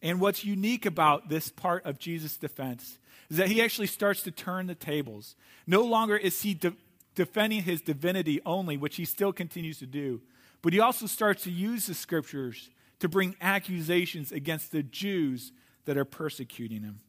And 0.00 0.20
what's 0.20 0.44
unique 0.44 0.86
about 0.86 1.28
this 1.28 1.50
part 1.50 1.84
of 1.84 1.98
Jesus' 1.98 2.36
defense 2.36 2.98
is 3.30 3.36
that 3.36 3.48
he 3.48 3.60
actually 3.60 3.88
starts 3.88 4.22
to 4.22 4.30
turn 4.30 4.68
the 4.68 4.76
tables. 4.76 5.34
No 5.66 5.82
longer 5.82 6.16
is 6.16 6.40
he 6.42 6.54
de- 6.54 6.76
defending 7.18 7.64
his 7.64 7.82
divinity 7.82 8.40
only, 8.46 8.76
which 8.76 8.94
he 8.94 9.04
still 9.04 9.32
continues 9.32 9.80
to 9.80 9.86
do, 9.86 10.20
but 10.62 10.72
he 10.72 10.78
also 10.78 11.06
starts 11.06 11.42
to 11.42 11.50
use 11.50 11.88
the 11.88 11.94
scriptures 11.94 12.70
to 13.00 13.08
bring 13.08 13.34
accusations 13.40 14.30
against 14.30 14.70
the 14.70 14.84
Jews 14.84 15.50
that 15.84 15.96
are 15.96 16.04
persecuting 16.04 16.82
him. 16.82 17.00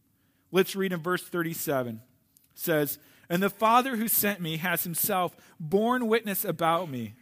Let's 0.52 0.76
read 0.76 0.94
in 0.94 1.00
verse 1.00 1.22
37. 1.22 1.98
It 1.98 2.02
says, 2.56 2.98
And 3.30 3.44
the 3.44 3.52
Father 3.52 3.98
who 3.98 4.08
sent 4.08 4.42
me 4.42 4.58
has 4.58 4.84
himself 4.84 5.38
borne 5.60 6.08
witness 6.08 6.44
about 6.44 6.90
me. 6.90 7.14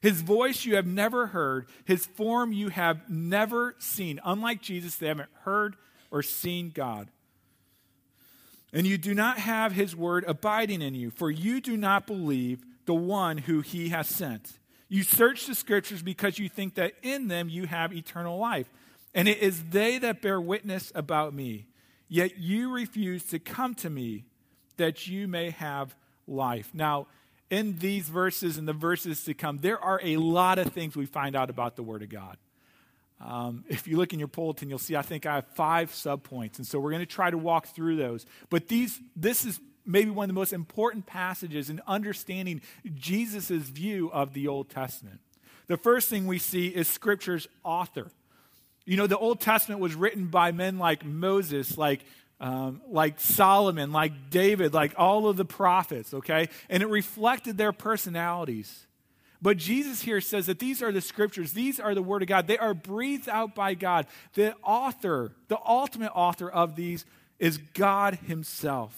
His 0.00 0.20
voice 0.20 0.64
you 0.64 0.74
have 0.74 0.86
never 0.86 1.28
heard, 1.28 1.68
his 1.84 2.06
form 2.06 2.52
you 2.52 2.70
have 2.70 3.08
never 3.08 3.76
seen. 3.78 4.18
Unlike 4.24 4.62
Jesus, 4.62 4.96
they 4.96 5.06
haven't 5.06 5.30
heard 5.42 5.76
or 6.10 6.24
seen 6.24 6.72
God. 6.74 7.08
And 8.72 8.86
you 8.86 8.96
do 8.96 9.14
not 9.14 9.38
have 9.38 9.72
his 9.72 9.94
word 9.94 10.24
abiding 10.26 10.80
in 10.80 10.94
you, 10.94 11.10
for 11.10 11.30
you 11.30 11.60
do 11.60 11.76
not 11.76 12.06
believe 12.06 12.64
the 12.86 12.94
one 12.94 13.38
who 13.38 13.60
he 13.60 13.90
has 13.90 14.08
sent. 14.08 14.58
You 14.88 15.02
search 15.02 15.46
the 15.46 15.54
scriptures 15.54 16.02
because 16.02 16.38
you 16.38 16.48
think 16.48 16.74
that 16.74 16.94
in 17.02 17.28
them 17.28 17.48
you 17.48 17.66
have 17.66 17.92
eternal 17.92 18.38
life, 18.38 18.70
and 19.14 19.28
it 19.28 19.38
is 19.38 19.62
they 19.70 19.98
that 19.98 20.22
bear 20.22 20.40
witness 20.40 20.92
about 20.94 21.34
me. 21.34 21.66
Yet 22.08 22.38
you 22.38 22.70
refuse 22.70 23.24
to 23.26 23.38
come 23.38 23.74
to 23.76 23.90
me 23.90 24.24
that 24.76 25.06
you 25.06 25.28
may 25.28 25.50
have 25.50 25.94
life. 26.26 26.70
Now, 26.74 27.06
in 27.50 27.78
these 27.78 28.08
verses 28.08 28.56
and 28.56 28.66
the 28.66 28.72
verses 28.72 29.24
to 29.24 29.34
come, 29.34 29.58
there 29.58 29.78
are 29.78 30.00
a 30.02 30.16
lot 30.16 30.58
of 30.58 30.72
things 30.72 30.96
we 30.96 31.06
find 31.06 31.36
out 31.36 31.50
about 31.50 31.76
the 31.76 31.82
Word 31.82 32.02
of 32.02 32.08
God. 32.08 32.38
Um, 33.24 33.64
if 33.68 33.86
you 33.86 33.96
look 33.96 34.12
in 34.12 34.18
your 34.18 34.28
bulletin, 34.28 34.68
you'll 34.68 34.78
see 34.78 34.96
I 34.96 35.02
think 35.02 35.26
I 35.26 35.36
have 35.36 35.46
five 35.48 35.90
subpoints, 35.90 36.58
and 36.58 36.66
so 36.66 36.78
we're 36.78 36.90
going 36.90 37.00
to 37.00 37.06
try 37.06 37.30
to 37.30 37.38
walk 37.38 37.68
through 37.68 37.96
those. 37.96 38.26
But 38.50 38.68
these, 38.68 39.00
this 39.16 39.44
is 39.44 39.60
maybe 39.84 40.10
one 40.10 40.24
of 40.24 40.28
the 40.28 40.34
most 40.38 40.52
important 40.52 41.06
passages 41.06 41.70
in 41.70 41.80
understanding 41.86 42.62
Jesus' 42.94 43.50
view 43.50 44.10
of 44.12 44.32
the 44.32 44.48
Old 44.48 44.70
Testament. 44.70 45.20
The 45.66 45.76
first 45.76 46.08
thing 46.08 46.26
we 46.26 46.38
see 46.38 46.68
is 46.68 46.88
Scripture's 46.88 47.48
author. 47.64 48.10
You 48.84 48.96
know, 48.96 49.06
the 49.06 49.18
Old 49.18 49.40
Testament 49.40 49.80
was 49.80 49.94
written 49.94 50.26
by 50.26 50.52
men 50.52 50.78
like 50.78 51.04
Moses, 51.04 51.78
like, 51.78 52.04
um, 52.40 52.80
like 52.88 53.20
Solomon, 53.20 53.92
like 53.92 54.30
David, 54.30 54.74
like 54.74 54.94
all 54.96 55.28
of 55.28 55.36
the 55.36 55.44
prophets, 55.44 56.12
okay? 56.12 56.48
And 56.68 56.82
it 56.82 56.88
reflected 56.88 57.56
their 57.56 57.72
personalities. 57.72 58.86
But 59.42 59.56
Jesus 59.56 60.02
here 60.02 60.20
says 60.20 60.46
that 60.46 60.60
these 60.60 60.80
are 60.82 60.92
the 60.92 61.00
scriptures, 61.00 61.52
these 61.52 61.80
are 61.80 61.96
the 61.96 62.02
Word 62.02 62.22
of 62.22 62.28
God. 62.28 62.46
They 62.46 62.58
are 62.58 62.74
breathed 62.74 63.28
out 63.28 63.56
by 63.56 63.74
God. 63.74 64.06
The 64.34 64.54
author, 64.62 65.32
the 65.48 65.58
ultimate 65.66 66.12
author 66.14 66.48
of 66.48 66.76
these 66.76 67.04
is 67.40 67.58
God 67.58 68.20
Himself. 68.26 68.96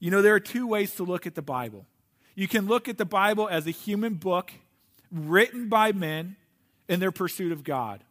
You 0.00 0.10
know, 0.10 0.20
there 0.20 0.34
are 0.34 0.40
two 0.40 0.66
ways 0.66 0.96
to 0.96 1.04
look 1.04 1.28
at 1.28 1.36
the 1.36 1.42
Bible. 1.42 1.86
You 2.34 2.48
can 2.48 2.66
look 2.66 2.88
at 2.88 2.98
the 2.98 3.04
Bible 3.04 3.48
as 3.48 3.68
a 3.68 3.70
human 3.70 4.14
book 4.14 4.52
written 5.12 5.68
by 5.68 5.92
men 5.92 6.34
in 6.88 6.98
their 6.98 7.12
pursuit 7.12 7.52
of 7.52 7.62
God. 7.62 8.02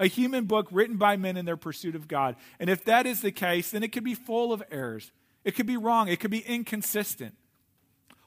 A 0.00 0.08
human 0.08 0.44
book 0.44 0.68
written 0.72 0.96
by 0.96 1.16
men 1.16 1.36
in 1.36 1.44
their 1.44 1.56
pursuit 1.56 1.94
of 1.94 2.08
God. 2.08 2.34
And 2.58 2.68
if 2.68 2.84
that 2.84 3.06
is 3.06 3.20
the 3.20 3.30
case, 3.30 3.70
then 3.70 3.84
it 3.84 3.92
could 3.92 4.04
be 4.04 4.14
full 4.14 4.52
of 4.52 4.62
errors. 4.70 5.12
It 5.44 5.54
could 5.54 5.66
be 5.66 5.76
wrong. 5.76 6.08
It 6.08 6.18
could 6.18 6.30
be 6.32 6.40
inconsistent. 6.40 7.36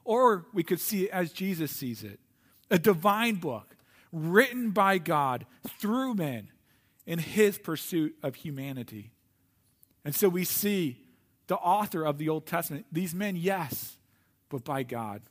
Or 0.03 0.45
we 0.53 0.63
could 0.63 0.79
see 0.79 1.05
it 1.05 1.11
as 1.11 1.31
Jesus 1.31 1.71
sees 1.71 2.03
it 2.03 2.19
a 2.69 2.79
divine 2.79 3.35
book 3.35 3.75
written 4.11 4.71
by 4.71 4.97
God 4.97 5.45
through 5.67 6.15
men 6.15 6.49
in 7.05 7.19
his 7.19 7.57
pursuit 7.57 8.15
of 8.23 8.35
humanity. 8.35 9.11
And 10.05 10.15
so 10.15 10.29
we 10.29 10.45
see 10.45 10.97
the 11.47 11.57
author 11.57 12.05
of 12.05 12.17
the 12.17 12.29
Old 12.29 12.45
Testament, 12.45 12.85
these 12.91 13.13
men, 13.13 13.35
yes, 13.35 13.97
but 14.49 14.63
by 14.63 14.83
God. 14.83 15.21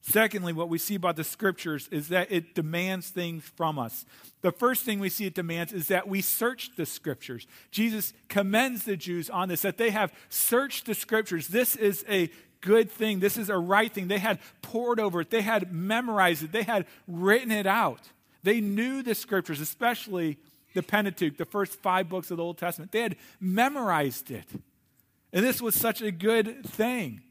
Secondly, 0.00 0.52
what 0.52 0.68
we 0.68 0.78
see 0.78 0.94
about 0.94 1.16
the 1.16 1.24
scriptures 1.24 1.88
is 1.90 2.08
that 2.08 2.30
it 2.30 2.54
demands 2.54 3.08
things 3.08 3.42
from 3.56 3.76
us. 3.76 4.04
The 4.40 4.52
first 4.52 4.84
thing 4.84 5.00
we 5.00 5.08
see 5.08 5.26
it 5.26 5.34
demands 5.34 5.72
is 5.72 5.88
that 5.88 6.06
we 6.06 6.20
search 6.20 6.70
the 6.76 6.86
scriptures. 6.86 7.48
Jesus 7.72 8.12
commends 8.28 8.84
the 8.84 8.96
Jews 8.96 9.28
on 9.28 9.48
this, 9.48 9.62
that 9.62 9.78
they 9.78 9.90
have 9.90 10.12
searched 10.28 10.86
the 10.86 10.94
scriptures. 10.94 11.48
This 11.48 11.74
is 11.74 12.04
a 12.08 12.30
good 12.60 12.90
thing. 12.90 13.20
This 13.20 13.36
is 13.36 13.48
a 13.48 13.56
right 13.56 13.92
thing. 13.92 14.08
They 14.08 14.18
had 14.18 14.38
pored 14.62 15.00
over 15.00 15.20
it, 15.20 15.30
they 15.30 15.42
had 15.42 15.72
memorized 15.72 16.42
it, 16.42 16.52
they 16.52 16.62
had 16.62 16.86
written 17.06 17.50
it 17.50 17.66
out. 17.66 18.00
They 18.42 18.60
knew 18.60 19.02
the 19.02 19.14
scriptures, 19.14 19.60
especially 19.60 20.38
the 20.74 20.82
Pentateuch, 20.82 21.36
the 21.36 21.44
first 21.44 21.80
five 21.80 22.08
books 22.08 22.30
of 22.30 22.36
the 22.36 22.44
Old 22.44 22.58
Testament. 22.58 22.92
They 22.92 23.00
had 23.00 23.16
memorized 23.40 24.30
it. 24.30 24.46
And 25.32 25.44
this 25.44 25.60
was 25.60 25.74
such 25.74 26.00
a 26.00 26.12
good 26.12 26.64
thing. 26.64 27.22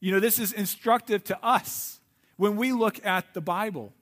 You 0.00 0.12
know, 0.12 0.20
this 0.20 0.38
is 0.38 0.52
instructive 0.52 1.22
to 1.24 1.44
us 1.44 2.00
when 2.36 2.56
we 2.56 2.72
look 2.72 3.04
at 3.04 3.34
the 3.34 3.40
Bible 3.40 3.92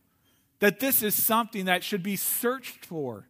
that 0.61 0.79
this 0.79 1.03
is 1.03 1.21
something 1.21 1.65
that 1.65 1.83
should 1.83 2.03
be 2.03 2.15
searched 2.15 2.85
for, 2.85 3.27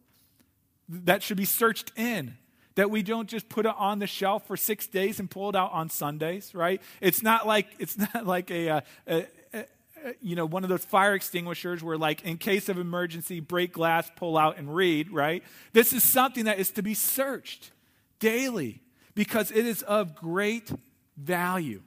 that 0.87 1.23
should 1.23 1.37
be 1.37 1.45
searched 1.45 1.91
in 1.95 2.37
that 2.75 2.89
we 2.89 3.03
don't 3.03 3.29
just 3.29 3.49
put 3.49 3.65
it 3.65 3.73
on 3.77 3.99
the 3.99 4.07
shelf 4.07 4.47
for 4.47 4.57
six 4.57 4.87
days 4.87 5.19
and 5.19 5.29
pull 5.29 5.49
it 5.49 5.55
out 5.55 5.71
on 5.71 5.89
Sundays, 5.89 6.53
right? 6.55 6.81
It's 7.01 7.21
not 7.21 7.45
like 7.45 7.67
it's 7.79 7.97
not 8.13 8.25
like 8.25 8.51
a, 8.51 8.69
uh, 8.69 8.81
a, 9.07 9.27
a, 9.53 9.59
a, 9.59 10.13
you 10.21 10.35
know 10.35 10.45
one 10.45 10.63
of 10.63 10.69
those 10.69 10.85
fire 10.85 11.13
extinguishers 11.13 11.83
where 11.83 11.97
like 11.97 12.23
in 12.23 12.37
case 12.37 12.69
of 12.69 12.77
emergency 12.77 13.39
break 13.39 13.73
glass, 13.73 14.11
pull 14.15 14.37
out 14.37 14.57
and 14.57 14.73
read, 14.73 15.11
right? 15.11 15.43
This 15.73 15.93
is 15.93 16.03
something 16.03 16.45
that 16.45 16.59
is 16.59 16.71
to 16.71 16.81
be 16.81 16.93
searched 16.93 17.71
daily 18.19 18.81
because 19.15 19.51
it 19.51 19.65
is 19.65 19.81
of 19.83 20.15
great 20.15 20.71
value. 21.17 21.81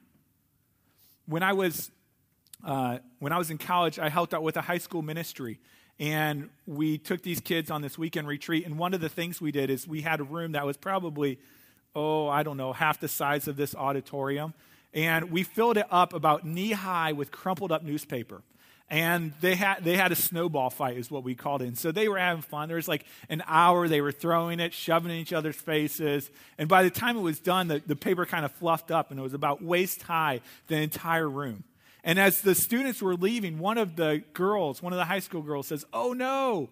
When 1.25 1.43
I 1.43 1.53
was 1.53 1.91
uh, 2.63 2.99
when 3.19 3.33
I 3.33 3.37
was 3.37 3.51
in 3.51 3.57
college, 3.57 3.99
I 3.99 4.09
helped 4.09 4.33
out 4.33 4.43
with 4.43 4.57
a 4.57 4.61
high 4.61 4.77
school 4.77 5.01
ministry 5.01 5.59
and 5.99 6.49
we 6.65 6.97
took 6.97 7.23
these 7.23 7.39
kids 7.39 7.71
on 7.71 7.81
this 7.81 7.97
weekend 7.97 8.27
retreat. 8.27 8.65
And 8.65 8.77
one 8.77 8.93
of 8.93 9.01
the 9.01 9.09
things 9.09 9.41
we 9.41 9.51
did 9.51 9.69
is 9.69 9.87
we 9.87 10.01
had 10.01 10.19
a 10.19 10.23
room 10.23 10.51
that 10.51 10.65
was 10.65 10.77
probably, 10.77 11.39
oh, 11.95 12.27
I 12.27 12.43
don't 12.43 12.57
know, 12.57 12.73
half 12.73 12.99
the 12.99 13.07
size 13.07 13.47
of 13.47 13.55
this 13.55 13.73
auditorium. 13.73 14.53
And 14.93 15.31
we 15.31 15.43
filled 15.43 15.77
it 15.77 15.87
up 15.89 16.13
about 16.13 16.45
knee 16.45 16.71
high 16.71 17.13
with 17.13 17.31
crumpled 17.31 17.71
up 17.71 17.83
newspaper. 17.83 18.41
And 18.89 19.33
they 19.41 19.55
had, 19.55 19.83
they 19.83 19.97
had 19.97 20.13
a 20.13 20.15
snowball 20.15 20.69
fight, 20.69 20.97
is 20.97 21.11
what 21.11 21.23
we 21.23 21.35
called 21.35 21.61
it. 21.61 21.67
And 21.67 21.77
so 21.77 21.91
they 21.91 22.07
were 22.07 22.17
having 22.17 22.41
fun. 22.41 22.69
There 22.69 22.77
was 22.77 22.87
like 22.87 23.05
an 23.27 23.43
hour, 23.45 23.89
they 23.89 23.99
were 23.99 24.13
throwing 24.13 24.61
it, 24.61 24.73
shoving 24.73 25.11
in 25.11 25.17
each 25.17 25.33
other's 25.33 25.57
faces. 25.57 26.29
And 26.57 26.69
by 26.69 26.83
the 26.83 26.89
time 26.89 27.17
it 27.17 27.21
was 27.21 27.39
done, 27.39 27.67
the, 27.67 27.81
the 27.85 27.97
paper 27.97 28.25
kind 28.25 28.45
of 28.45 28.51
fluffed 28.53 28.89
up 28.89 29.11
and 29.11 29.19
it 29.19 29.23
was 29.23 29.33
about 29.33 29.61
waist 29.61 30.03
high, 30.03 30.39
the 30.67 30.77
entire 30.77 31.27
room. 31.27 31.65
And 32.03 32.19
as 32.19 32.41
the 32.41 32.55
students 32.55 33.01
were 33.01 33.15
leaving, 33.15 33.59
one 33.59 33.77
of 33.77 33.95
the 33.95 34.23
girls, 34.33 34.81
one 34.81 34.93
of 34.93 34.97
the 34.97 35.05
high 35.05 35.19
school 35.19 35.41
girls 35.41 35.67
says, 35.67 35.85
Oh 35.91 36.13
no. 36.13 36.69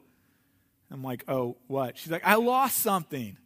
I'm 0.91 1.03
like, 1.03 1.23
Oh, 1.27 1.57
what? 1.67 1.97
She's 1.97 2.11
like, 2.11 2.25
I 2.25 2.35
lost 2.35 2.77
something. 2.77 3.38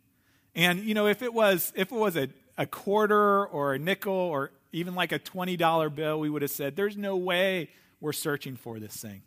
And, 0.55 0.79
you 0.81 0.93
know, 0.93 1.07
if 1.07 1.21
it 1.21 1.33
was, 1.33 1.71
if 1.75 1.91
it 1.91 1.95
was 1.95 2.15
a, 2.15 2.29
a 2.57 2.65
quarter 2.65 3.45
or 3.45 3.73
a 3.73 3.79
nickel 3.79 4.13
or 4.13 4.51
even 4.71 4.93
like 4.93 5.11
a 5.11 5.19
$20 5.19 5.95
bill, 5.95 6.19
we 6.19 6.29
would 6.29 6.41
have 6.41 6.51
said, 6.51 6.75
There's 6.75 6.97
no 6.97 7.17
way 7.17 7.69
we're 8.01 8.13
searching 8.13 8.55
for 8.55 8.79
this 8.79 8.95
thing. 8.95 9.23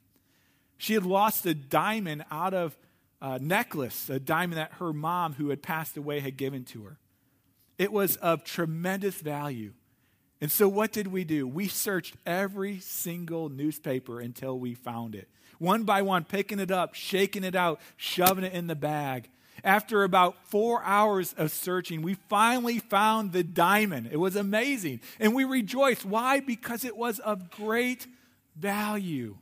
She 0.78 0.94
had 0.94 1.04
lost 1.04 1.46
a 1.46 1.54
diamond 1.54 2.24
out 2.30 2.54
of 2.54 2.76
a 3.20 3.38
necklace, 3.38 4.10
a 4.10 4.18
diamond 4.18 4.58
that 4.58 4.72
her 4.74 4.92
mom, 4.92 5.34
who 5.34 5.50
had 5.50 5.62
passed 5.62 5.96
away, 5.96 6.20
had 6.20 6.36
given 6.36 6.64
to 6.64 6.82
her. 6.82 6.98
It 7.78 7.92
was 7.92 8.16
of 8.16 8.44
tremendous 8.44 9.20
value. 9.20 9.72
And 10.42 10.50
so, 10.50 10.66
what 10.66 10.90
did 10.90 11.06
we 11.06 11.22
do? 11.22 11.46
We 11.46 11.68
searched 11.68 12.16
every 12.26 12.80
single 12.80 13.48
newspaper 13.48 14.20
until 14.20 14.58
we 14.58 14.74
found 14.74 15.14
it. 15.14 15.28
One 15.60 15.84
by 15.84 16.02
one, 16.02 16.24
picking 16.24 16.58
it 16.58 16.72
up, 16.72 16.94
shaking 16.94 17.44
it 17.44 17.54
out, 17.54 17.80
shoving 17.96 18.42
it 18.42 18.52
in 18.52 18.66
the 18.66 18.74
bag. 18.74 19.30
After 19.62 20.02
about 20.02 20.34
four 20.48 20.82
hours 20.82 21.32
of 21.38 21.52
searching, 21.52 22.02
we 22.02 22.14
finally 22.28 22.80
found 22.80 23.30
the 23.30 23.44
diamond. 23.44 24.08
It 24.10 24.16
was 24.16 24.34
amazing. 24.34 25.00
And 25.20 25.32
we 25.32 25.44
rejoiced. 25.44 26.04
Why? 26.04 26.40
Because 26.40 26.84
it 26.84 26.96
was 26.96 27.20
of 27.20 27.48
great 27.48 28.08
value. 28.56 29.36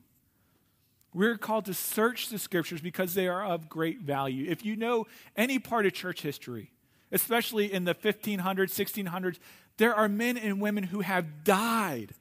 We're 1.15 1.39
called 1.39 1.65
to 1.65 1.75
search 1.75 2.29
the 2.29 2.39
scriptures 2.39 2.83
because 2.83 3.15
they 3.15 3.27
are 3.27 3.43
of 3.43 3.71
great 3.71 4.01
value. 4.01 4.51
If 4.51 4.67
you 4.67 4.77
know 4.77 5.07
any 5.35 5.59
part 5.59 5.87
of 5.87 5.95
church 5.95 6.21
history, 6.21 6.73
especially 7.11 7.73
in 7.73 7.85
the 7.85 7.95
1500s, 7.95 8.39
1600s, 8.39 9.39
there 9.81 9.95
are 9.95 10.11
men 10.11 10.37
and 10.37 10.61
women 10.61 10.85
who 10.85 11.01
have 11.01 11.43
died 11.43 12.13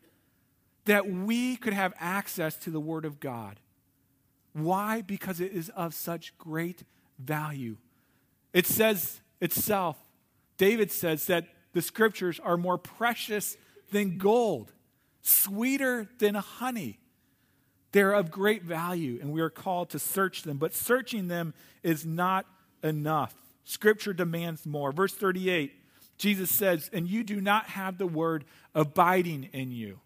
that 0.85 1.11
we 1.11 1.57
could 1.57 1.73
have 1.73 1.93
access 1.99 2.55
to 2.55 2.69
the 2.69 2.79
Word 2.79 3.03
of 3.03 3.19
God. 3.19 3.59
Why? 4.53 5.01
Because 5.01 5.41
it 5.41 5.51
is 5.51 5.67
of 5.75 5.93
such 5.93 6.35
great 6.37 6.83
value. 7.19 7.75
It 8.53 8.65
says 8.65 9.19
itself, 9.41 9.97
David 10.57 10.89
says 10.89 11.25
that 11.25 11.47
the 11.73 11.81
scriptures 11.81 12.39
are 12.39 12.55
more 12.55 12.77
precious 12.77 13.57
than 13.91 14.17
gold, 14.17 14.71
sweeter 15.21 16.07
than 16.17 16.35
honey. 16.35 16.97
They're 17.91 18.13
of 18.13 18.31
great 18.31 18.63
value, 18.63 19.19
and 19.21 19.33
we 19.33 19.41
are 19.41 19.49
called 19.49 19.89
to 19.89 19.99
search 19.99 20.43
them. 20.43 20.59
But 20.59 20.73
searching 20.73 21.27
them 21.27 21.53
is 21.83 22.05
not 22.05 22.45
enough. 22.81 23.35
Scripture 23.65 24.13
demands 24.13 24.65
more. 24.65 24.93
Verse 24.93 25.13
38 25.13 25.73
Jesus 26.19 26.51
says, 26.51 26.89
and 26.93 27.07
you 27.07 27.23
do 27.23 27.41
not 27.41 27.67
have 27.69 27.97
the 27.97 28.05
word 28.05 28.45
abiding 28.75 29.49
in 29.53 29.71
you. 29.71 29.99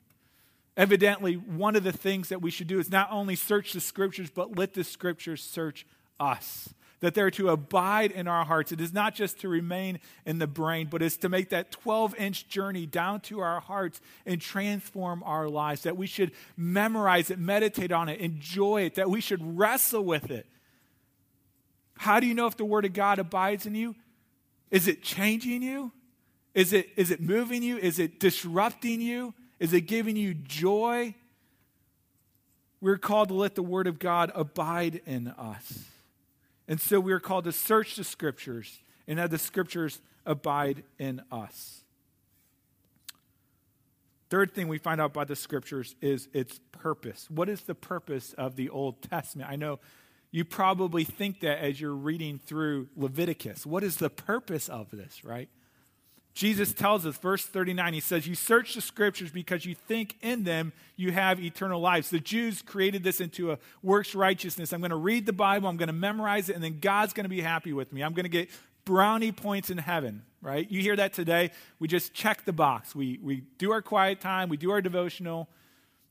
Evidently, 0.77 1.33
one 1.33 1.75
of 1.75 1.83
the 1.83 1.91
things 1.91 2.29
that 2.29 2.41
we 2.41 2.51
should 2.51 2.67
do 2.67 2.79
is 2.79 2.89
not 2.89 3.11
only 3.11 3.35
search 3.35 3.73
the 3.73 3.81
scriptures, 3.81 4.29
but 4.29 4.55
let 4.55 4.73
the 4.73 4.83
scriptures 4.83 5.43
search 5.43 5.85
us. 6.19 6.73
That 6.99 7.15
they're 7.15 7.31
to 7.31 7.49
abide 7.49 8.11
in 8.11 8.27
our 8.27 8.45
hearts. 8.45 8.71
It 8.71 8.79
is 8.79 8.93
not 8.93 9.13
just 9.13 9.39
to 9.41 9.49
remain 9.49 9.99
in 10.25 10.39
the 10.39 10.47
brain, 10.47 10.87
but 10.89 11.01
it's 11.01 11.17
to 11.17 11.29
make 11.29 11.49
that 11.49 11.71
12 11.71 12.15
inch 12.15 12.47
journey 12.47 12.85
down 12.85 13.19
to 13.21 13.41
our 13.41 13.59
hearts 13.59 13.99
and 14.25 14.39
transform 14.39 15.21
our 15.23 15.49
lives. 15.49 15.81
That 15.81 15.97
we 15.97 16.07
should 16.07 16.31
memorize 16.55 17.29
it, 17.29 17.39
meditate 17.39 17.91
on 17.91 18.07
it, 18.07 18.19
enjoy 18.19 18.83
it, 18.83 18.95
that 18.95 19.09
we 19.09 19.19
should 19.19 19.57
wrestle 19.57 20.05
with 20.05 20.31
it. 20.31 20.47
How 21.97 22.19
do 22.19 22.27
you 22.27 22.33
know 22.33 22.47
if 22.47 22.55
the 22.55 22.65
Word 22.65 22.85
of 22.85 22.93
God 22.93 23.19
abides 23.19 23.65
in 23.65 23.75
you? 23.75 23.95
Is 24.71 24.87
it 24.87 25.03
changing 25.03 25.61
you? 25.61 25.91
Is 26.53 26.73
it, 26.73 26.89
is 26.95 27.11
it 27.11 27.19
moving 27.21 27.63
you? 27.63 27.77
Is 27.77 27.99
it 27.99 28.19
disrupting 28.19 29.01
you? 29.01 29.33
Is 29.59 29.73
it 29.73 29.81
giving 29.81 30.15
you 30.15 30.33
joy? 30.33 31.15
We're 32.81 32.97
called 32.97 33.29
to 33.29 33.33
let 33.33 33.55
the 33.55 33.63
Word 33.63 33.87
of 33.87 33.97
God 33.97 34.31
abide 34.35 35.01
in 35.05 35.29
us. 35.29 35.85
And 36.67 36.79
so 36.79 36.99
we 36.99 37.11
are 37.13 37.19
called 37.19 37.45
to 37.45 37.51
search 37.51 37.95
the 37.95 38.03
scriptures 38.03 38.79
and 39.07 39.19
have 39.19 39.31
the 39.31 39.37
scriptures 39.37 40.01
abide 40.25 40.83
in 40.99 41.21
us. 41.31 41.81
Third 44.29 44.53
thing 44.53 44.67
we 44.67 44.79
find 44.79 44.99
out 44.99 45.11
about 45.11 45.27
the 45.27 45.35
scriptures 45.35 45.95
is 46.01 46.27
its 46.33 46.59
purpose. 46.71 47.29
What 47.29 47.49
is 47.49 47.61
the 47.61 47.75
purpose 47.75 48.33
of 48.33 48.55
the 48.55 48.69
Old 48.69 49.01
Testament? 49.01 49.49
I 49.49 49.55
know 49.55 49.79
you 50.31 50.43
probably 50.43 51.03
think 51.03 51.41
that 51.41 51.59
as 51.59 51.79
you're 51.79 51.93
reading 51.93 52.39
through 52.39 52.87
Leviticus. 52.97 53.65
What 53.65 53.83
is 53.83 53.97
the 53.97 54.09
purpose 54.09 54.67
of 54.69 54.89
this, 54.89 55.23
right? 55.23 55.49
Jesus 56.33 56.73
tells 56.73 57.05
us, 57.05 57.15
verse 57.17 57.45
39, 57.45 57.93
he 57.93 57.99
says, 57.99 58.25
You 58.25 58.33
search 58.33 58.73
the 58.73 58.81
scriptures 58.81 59.31
because 59.31 59.65
you 59.65 59.75
think 59.75 60.17
in 60.21 60.43
them 60.43 60.73
you 60.95 61.11
have 61.11 61.39
eternal 61.39 61.79
lives. 61.79 62.09
The 62.09 62.19
Jews 62.19 62.63
created 62.63 63.03
this 63.03 63.21
into 63.21 63.51
a 63.51 63.59
works 63.83 64.15
righteousness. 64.15 64.73
I'm 64.73 64.81
going 64.81 64.89
to 64.89 64.95
read 64.95 65.27
the 65.27 65.33
Bible, 65.33 65.69
I'm 65.69 65.77
going 65.77 65.87
to 65.87 65.93
memorize 65.93 66.49
it, 66.49 66.55
and 66.55 66.63
then 66.63 66.79
God's 66.79 67.13
going 67.13 67.25
to 67.25 67.29
be 67.29 67.41
happy 67.41 67.71
with 67.71 67.93
me. 67.93 68.01
I'm 68.01 68.13
going 68.13 68.23
to 68.23 68.29
get 68.29 68.49
brownie 68.83 69.31
points 69.31 69.69
in 69.69 69.77
heaven, 69.77 70.23
right? 70.41 70.69
You 70.69 70.81
hear 70.81 70.95
that 70.95 71.13
today. 71.13 71.51
We 71.77 71.87
just 71.87 72.13
check 72.15 72.45
the 72.45 72.53
box. 72.53 72.95
We, 72.95 73.19
we 73.21 73.43
do 73.59 73.71
our 73.71 73.83
quiet 73.83 74.19
time, 74.19 74.49
we 74.49 74.57
do 74.57 74.71
our 74.71 74.81
devotional, 74.81 75.49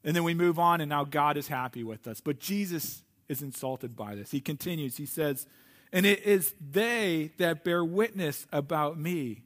and 0.05 0.15
then 0.15 0.23
we 0.23 0.35
move 0.35 0.59
on, 0.59 0.81
and 0.81 0.89
now 0.89 1.03
God 1.03 1.37
is 1.37 1.49
happy 1.49 1.83
with 1.83 2.07
us. 2.07 2.21
But 2.21 2.39
Jesus 2.39 3.03
is 3.29 3.43
insulted 3.43 3.97
by 3.97 4.15
this. 4.15 4.31
He 4.31 4.41
continues, 4.41 4.99
he 4.99 5.07
says, 5.07 5.47
And 5.93 6.07
it 6.07 6.23
is 6.23 6.55
they 6.61 7.33
that 7.39 7.65
bear 7.65 7.85
witness 7.85 8.47
about 8.53 8.97
me 8.97 9.43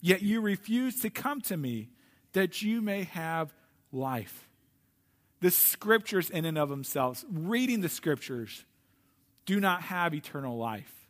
Yet 0.00 0.22
you 0.22 0.40
refuse 0.40 1.00
to 1.00 1.10
come 1.10 1.40
to 1.42 1.56
me 1.56 1.90
that 2.32 2.62
you 2.62 2.80
may 2.80 3.04
have 3.04 3.52
life. 3.92 4.48
The 5.40 5.50
scriptures, 5.50 6.30
in 6.30 6.44
and 6.44 6.58
of 6.58 6.68
themselves, 6.68 7.24
reading 7.30 7.80
the 7.80 7.88
scriptures, 7.88 8.64
do 9.46 9.60
not 9.60 9.82
have 9.82 10.14
eternal 10.14 10.58
life, 10.58 11.08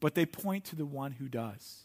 but 0.00 0.14
they 0.14 0.24
point 0.24 0.64
to 0.66 0.76
the 0.76 0.86
one 0.86 1.12
who 1.12 1.28
does. 1.28 1.82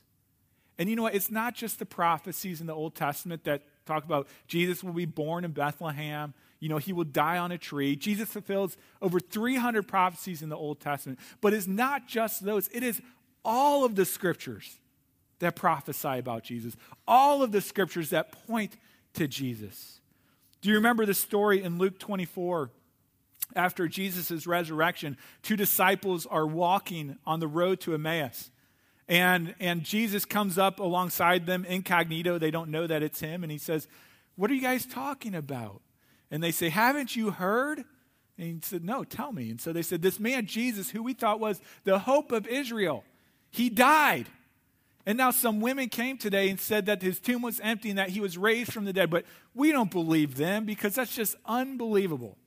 And 0.77 0.89
you 0.89 0.95
know 0.95 1.03
what? 1.03 1.15
It's 1.15 1.29
not 1.29 1.53
just 1.53 1.79
the 1.79 1.85
prophecies 1.85 2.61
in 2.61 2.67
the 2.67 2.73
Old 2.73 2.95
Testament 2.95 3.43
that 3.43 3.63
talk 3.85 4.03
about 4.03 4.27
Jesus 4.47 4.83
will 4.83 4.93
be 4.93 5.05
born 5.05 5.43
in 5.43 5.51
Bethlehem. 5.51 6.33
You 6.59 6.69
know, 6.69 6.77
he 6.77 6.93
will 6.93 7.03
die 7.03 7.37
on 7.37 7.51
a 7.51 7.57
tree. 7.57 7.95
Jesus 7.95 8.29
fulfills 8.29 8.77
over 9.01 9.19
300 9.19 9.87
prophecies 9.87 10.41
in 10.41 10.49
the 10.49 10.55
Old 10.55 10.79
Testament. 10.79 11.19
But 11.39 11.53
it's 11.53 11.67
not 11.67 12.07
just 12.07 12.45
those, 12.45 12.67
it 12.69 12.83
is 12.83 13.01
all 13.43 13.85
of 13.85 13.95
the 13.95 14.05
scriptures 14.05 14.79
that 15.41 15.55
prophesy 15.55 16.17
about 16.17 16.43
Jesus, 16.43 16.75
all 17.07 17.43
of 17.43 17.51
the 17.51 17.61
scriptures 17.61 18.09
that 18.09 18.31
point 18.47 18.77
to 19.13 19.27
Jesus. 19.27 19.99
Do 20.61 20.69
you 20.69 20.75
remember 20.75 21.05
the 21.05 21.13
story 21.13 21.61
in 21.61 21.77
Luke 21.77 21.99
24? 21.99 22.71
After 23.55 23.87
Jesus' 23.87 24.47
resurrection, 24.47 25.17
two 25.41 25.57
disciples 25.57 26.25
are 26.25 26.47
walking 26.47 27.17
on 27.25 27.39
the 27.39 27.47
road 27.47 27.81
to 27.81 27.93
Emmaus. 27.93 28.49
And, 29.09 29.55
and 29.59 29.83
Jesus 29.83 30.23
comes 30.23 30.57
up 30.57 30.79
alongside 30.79 31.45
them 31.45 31.65
incognito. 31.65 32.37
They 32.37 32.51
don't 32.51 32.69
know 32.69 32.87
that 32.87 33.03
it's 33.03 33.19
him. 33.19 33.43
And 33.43 33.51
he 33.51 33.57
says, 33.57 33.87
What 34.35 34.49
are 34.49 34.53
you 34.53 34.61
guys 34.61 34.85
talking 34.85 35.35
about? 35.35 35.81
And 36.29 36.41
they 36.41 36.51
say, 36.51 36.69
Haven't 36.69 37.15
you 37.15 37.31
heard? 37.31 37.79
And 38.37 38.47
he 38.47 38.59
said, 38.63 38.85
No, 38.85 39.03
tell 39.03 39.33
me. 39.33 39.49
And 39.49 39.59
so 39.59 39.73
they 39.73 39.81
said, 39.81 40.01
This 40.01 40.19
man, 40.19 40.45
Jesus, 40.45 40.91
who 40.91 41.03
we 41.03 41.13
thought 41.13 41.41
was 41.41 41.59
the 41.83 41.99
hope 41.99 42.31
of 42.31 42.47
Israel, 42.47 43.03
he 43.49 43.69
died. 43.69 44.27
And 45.05 45.17
now 45.17 45.31
some 45.31 45.61
women 45.61 45.89
came 45.89 46.17
today 46.17 46.49
and 46.49 46.59
said 46.59 46.85
that 46.85 47.01
his 47.01 47.19
tomb 47.19 47.41
was 47.41 47.59
empty 47.61 47.89
and 47.89 47.97
that 47.97 48.09
he 48.09 48.19
was 48.19 48.37
raised 48.37 48.71
from 48.71 48.85
the 48.85 48.93
dead. 48.93 49.09
But 49.09 49.25
we 49.53 49.71
don't 49.71 49.91
believe 49.91 50.37
them 50.37 50.65
because 50.65 50.95
that's 50.95 51.15
just 51.15 51.35
unbelievable. 51.45 52.37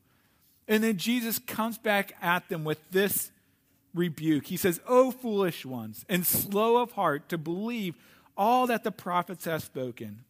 And 0.68 0.82
then 0.82 0.96
Jesus 0.96 1.38
comes 1.38 1.78
back 1.78 2.14
at 2.22 2.48
them 2.48 2.64
with 2.64 2.78
this 2.90 3.30
rebuke. 3.94 4.46
He 4.46 4.56
says, 4.56 4.80
O 4.86 5.10
foolish 5.10 5.64
ones, 5.64 6.04
and 6.08 6.26
slow 6.26 6.78
of 6.78 6.92
heart 6.92 7.28
to 7.28 7.38
believe 7.38 7.96
all 8.36 8.66
that 8.66 8.84
the 8.84 8.92
prophets 8.92 9.44
have 9.44 9.62
spoken. 9.62 10.24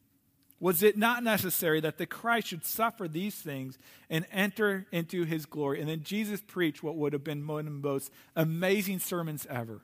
Was 0.60 0.82
it 0.82 0.96
not 0.96 1.22
necessary 1.22 1.80
that 1.80 1.98
the 1.98 2.06
Christ 2.06 2.48
should 2.48 2.64
suffer 2.64 3.06
these 3.06 3.34
things 3.34 3.78
and 4.08 4.26
enter 4.32 4.86
into 4.92 5.24
his 5.24 5.46
glory? 5.46 5.80
And 5.80 5.88
then 5.88 6.02
Jesus 6.02 6.40
preached 6.40 6.82
what 6.82 6.96
would 6.96 7.12
have 7.12 7.24
been 7.24 7.46
one 7.46 7.66
of 7.66 7.82
the 7.82 7.88
most 7.88 8.10
amazing 8.34 9.00
sermons 9.00 9.46
ever. 9.50 9.82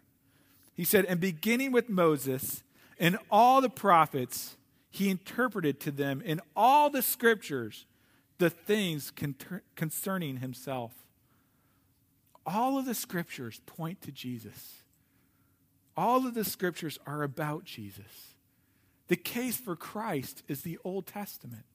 He 0.80 0.86
said, 0.86 1.04
And 1.04 1.20
beginning 1.20 1.72
with 1.72 1.90
Moses 1.90 2.64
and 2.98 3.18
all 3.30 3.60
the 3.60 3.68
prophets, 3.68 4.56
he 4.88 5.10
interpreted 5.10 5.78
to 5.80 5.90
them 5.90 6.22
in 6.22 6.40
all 6.56 6.88
the 6.88 7.02
scriptures 7.02 7.84
the 8.38 8.48
things 8.48 9.12
concerning 9.76 10.38
himself. 10.38 10.94
All 12.46 12.78
of 12.78 12.86
the 12.86 12.94
scriptures 12.94 13.60
point 13.66 14.00
to 14.00 14.10
Jesus. 14.10 14.76
All 15.98 16.26
of 16.26 16.32
the 16.32 16.46
scriptures 16.46 16.98
are 17.06 17.24
about 17.24 17.64
Jesus. 17.64 18.32
The 19.08 19.16
case 19.16 19.58
for 19.58 19.76
Christ 19.76 20.42
is 20.48 20.62
the 20.62 20.78
Old 20.82 21.06
Testament, 21.06 21.66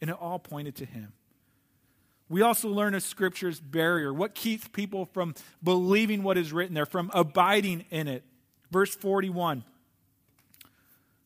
and 0.00 0.10
it 0.10 0.16
all 0.20 0.40
pointed 0.40 0.74
to 0.74 0.84
him. 0.84 1.12
We 2.28 2.42
also 2.42 2.68
learn 2.68 2.94
a 2.94 3.00
scripture's 3.00 3.60
barrier. 3.60 4.12
What 4.12 4.34
keeps 4.34 4.66
people 4.68 5.06
from 5.06 5.34
believing 5.62 6.22
what 6.22 6.36
is 6.36 6.52
written 6.52 6.74
there, 6.74 6.86
from 6.86 7.10
abiding 7.14 7.84
in 7.90 8.08
it? 8.08 8.24
Verse 8.70 8.94
41 8.94 9.64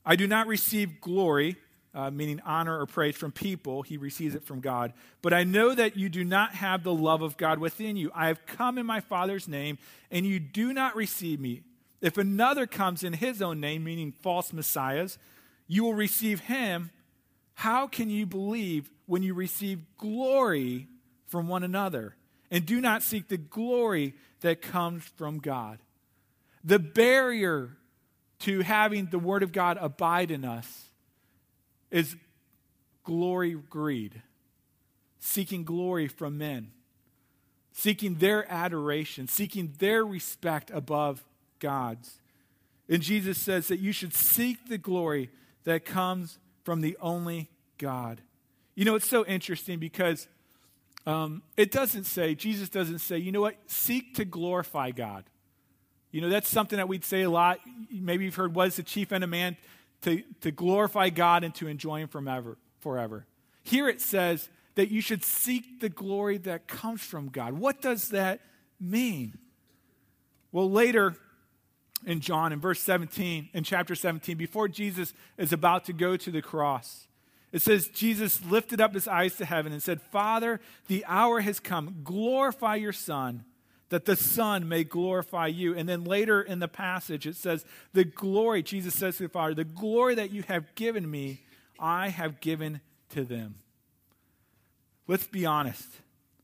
I 0.05 0.17
do 0.17 0.27
not 0.27 0.47
receive 0.47 1.01
glory, 1.01 1.57
uh, 1.95 2.11
meaning 2.11 2.41
honor 2.45 2.81
or 2.81 2.87
praise 2.87 3.17
from 3.17 3.33
people. 3.33 3.83
He 3.83 3.97
receives 3.97 4.35
it 4.35 4.45
from 4.45 4.61
God. 4.61 4.93
But 5.23 5.33
I 5.33 5.45
know 5.45 5.75
that 5.75 5.97
you 5.97 6.09
do 6.09 6.25
not 6.25 6.55
have 6.55 6.83
the 6.83 6.95
love 6.95 7.23
of 7.23 7.37
God 7.37 7.59
within 7.59 7.97
you. 7.97 8.11
I 8.15 8.29
have 8.29 8.45
come 8.47 8.79
in 8.79 8.87
my 8.87 9.01
Father's 9.01 9.49
name, 9.49 9.79
and 10.11 10.27
you 10.27 10.39
do 10.39 10.73
not 10.73 10.97
receive 10.97 11.41
me. 11.41 11.63
If 12.01 12.17
another 12.17 12.67
comes 12.67 13.05
in 13.05 13.13
his 13.15 13.43
own 13.43 13.61
name, 13.61 13.85
meaning 13.85 14.13
false 14.23 14.53
messiahs, 14.53 15.19
you 15.67 15.85
will 15.85 15.95
receive 15.95 16.41
him. 16.41 16.91
How 17.55 17.87
can 17.87 18.09
you 18.09 18.25
believe 18.25 18.91
when 19.07 19.23
you 19.23 19.35
receive 19.35 19.81
glory 19.99 20.89
from 21.31 21.49
one 21.49 21.63
another 21.63 22.17
and 22.51 22.67
do 22.67 22.81
not 22.81 23.03
seek 23.03 23.29
the 23.29 23.39
glory 23.39 24.15
that 24.41 24.61
comes 24.61 25.05
from 25.17 25.39
God. 25.39 25.79
The 26.65 26.79
barrier 26.79 27.77
to 28.41 28.61
having 28.61 29.07
the 29.07 29.19
Word 29.19 29.43
of 29.43 29.53
God 29.53 29.79
abide 29.81 30.31
in 30.31 30.45
us 30.45 30.91
is 31.91 32.17
glory 33.05 33.55
greed, 33.55 34.21
seeking 35.21 35.65
glory 35.65 36.09
from 36.09 36.37
men, 36.37 36.73
seeking 37.73 38.17
their 38.17 38.51
adoration, 38.51 39.29
seeking 39.29 39.73
their 39.79 40.05
respect 40.05 40.71
above 40.73 41.25
God's. 41.61 42.19
And 42.89 43.03
Jesus 43.03 43.39
says 43.39 43.69
that 43.69 43.79
you 43.79 43.93
should 43.93 44.15
seek 44.15 44.69
the 44.69 44.79
glory 44.79 45.31
that 45.65 45.85
comes 45.85 46.39
from 46.65 46.81
the 46.81 46.97
only 47.01 47.49
God. 47.79 48.21
You 48.75 48.85
know, 48.85 48.97
it's 48.97 49.09
so 49.09 49.25
interesting 49.25 49.79
because 49.79 50.27
um, 51.07 51.43
it 51.57 51.71
doesn't 51.71 52.05
say, 52.05 52.35
Jesus 52.35 52.69
doesn't 52.69 52.99
say, 52.99 53.19
you 53.19 53.33
know 53.33 53.41
what, 53.41 53.57
seek 53.67 54.15
to 54.17 54.25
glorify 54.25 54.91
God. 54.91 55.25
You 56.11 56.21
know, 56.21 56.29
that's 56.29 56.49
something 56.49 56.77
that 56.77 56.89
we'd 56.89 57.05
say 57.05 57.23
a 57.23 57.31
lot. 57.31 57.61
Maybe 57.91 58.25
you've 58.25 58.35
heard, 58.35 58.55
what 58.55 58.69
is 58.69 58.77
the 58.77 58.83
chief 58.83 59.13
end 59.13 59.25
of 59.25 59.31
man? 59.31 59.57
To, 60.03 60.23
to 60.41 60.51
glorify 60.51 61.11
God 61.11 61.45
and 61.45 61.55
to 61.57 61.69
enjoy 61.69 62.01
Him 62.01 62.09
forever, 62.09 62.59
forever. 62.81 63.27
Here 63.63 63.89
it 63.89 64.01
says 64.01 64.49
that 64.75 64.91
you 64.91 65.01
should 65.01 65.23
seek 65.23 65.81
the 65.81 65.89
glory 65.89 66.39
that 66.39 66.67
comes 66.67 67.03
from 67.03 67.29
God. 67.29 67.55
What 67.55 67.81
does 67.81 68.09
that 68.11 68.41
mean? 68.81 69.39
Well, 70.53 70.71
later 70.71 71.17
in 72.07 72.21
John, 72.21 72.53
in 72.53 72.61
verse 72.61 72.81
17, 72.81 73.51
in 73.53 73.65
chapter 73.65 73.95
17, 73.95 74.37
before 74.37 74.69
Jesus 74.69 75.13
is 75.37 75.53
about 75.53 75.85
to 75.85 75.93
go 75.93 76.17
to 76.17 76.31
the 76.31 76.43
cross, 76.43 77.07
it 77.53 77.63
says, 77.63 77.89
Jesus 77.89 78.45
lifted 78.45 78.81
up 78.81 78.95
his 78.95 79.09
eyes 79.09 79.37
to 79.37 79.45
heaven 79.45 79.73
and 79.73 79.83
said, 79.83 80.01
Father, 80.01 80.61
the 80.87 81.05
hour 81.07 81.41
has 81.41 81.59
come. 81.59 81.97
Glorify 82.05 82.77
your 82.77 82.93
Son, 82.93 83.45
that 83.89 84.05
the 84.05 84.15
Son 84.15 84.69
may 84.69 84.85
glorify 84.85 85.49
you. 85.49 85.75
And 85.75 85.89
then 85.89 86.05
later 86.05 86.41
in 86.41 86.61
the 86.61 86.69
passage, 86.69 87.27
it 87.27 87.35
says, 87.35 87.65
The 87.93 88.05
glory, 88.05 88.63
Jesus 88.63 88.95
says 88.95 89.17
to 89.17 89.25
the 89.25 89.29
Father, 89.29 89.55
the 89.55 89.65
glory 89.65 90.15
that 90.15 90.31
you 90.31 90.45
have 90.47 90.75
given 90.77 91.11
me, 91.11 91.41
I 91.79 92.09
have 92.09 92.41
given 92.41 92.81
to 93.11 93.25
them. 93.25 93.57
Let's 95.09 95.27
be 95.27 95.45
honest. 95.45 95.89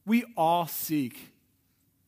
We 0.04 0.24
all 0.36 0.66
seek 0.66 1.32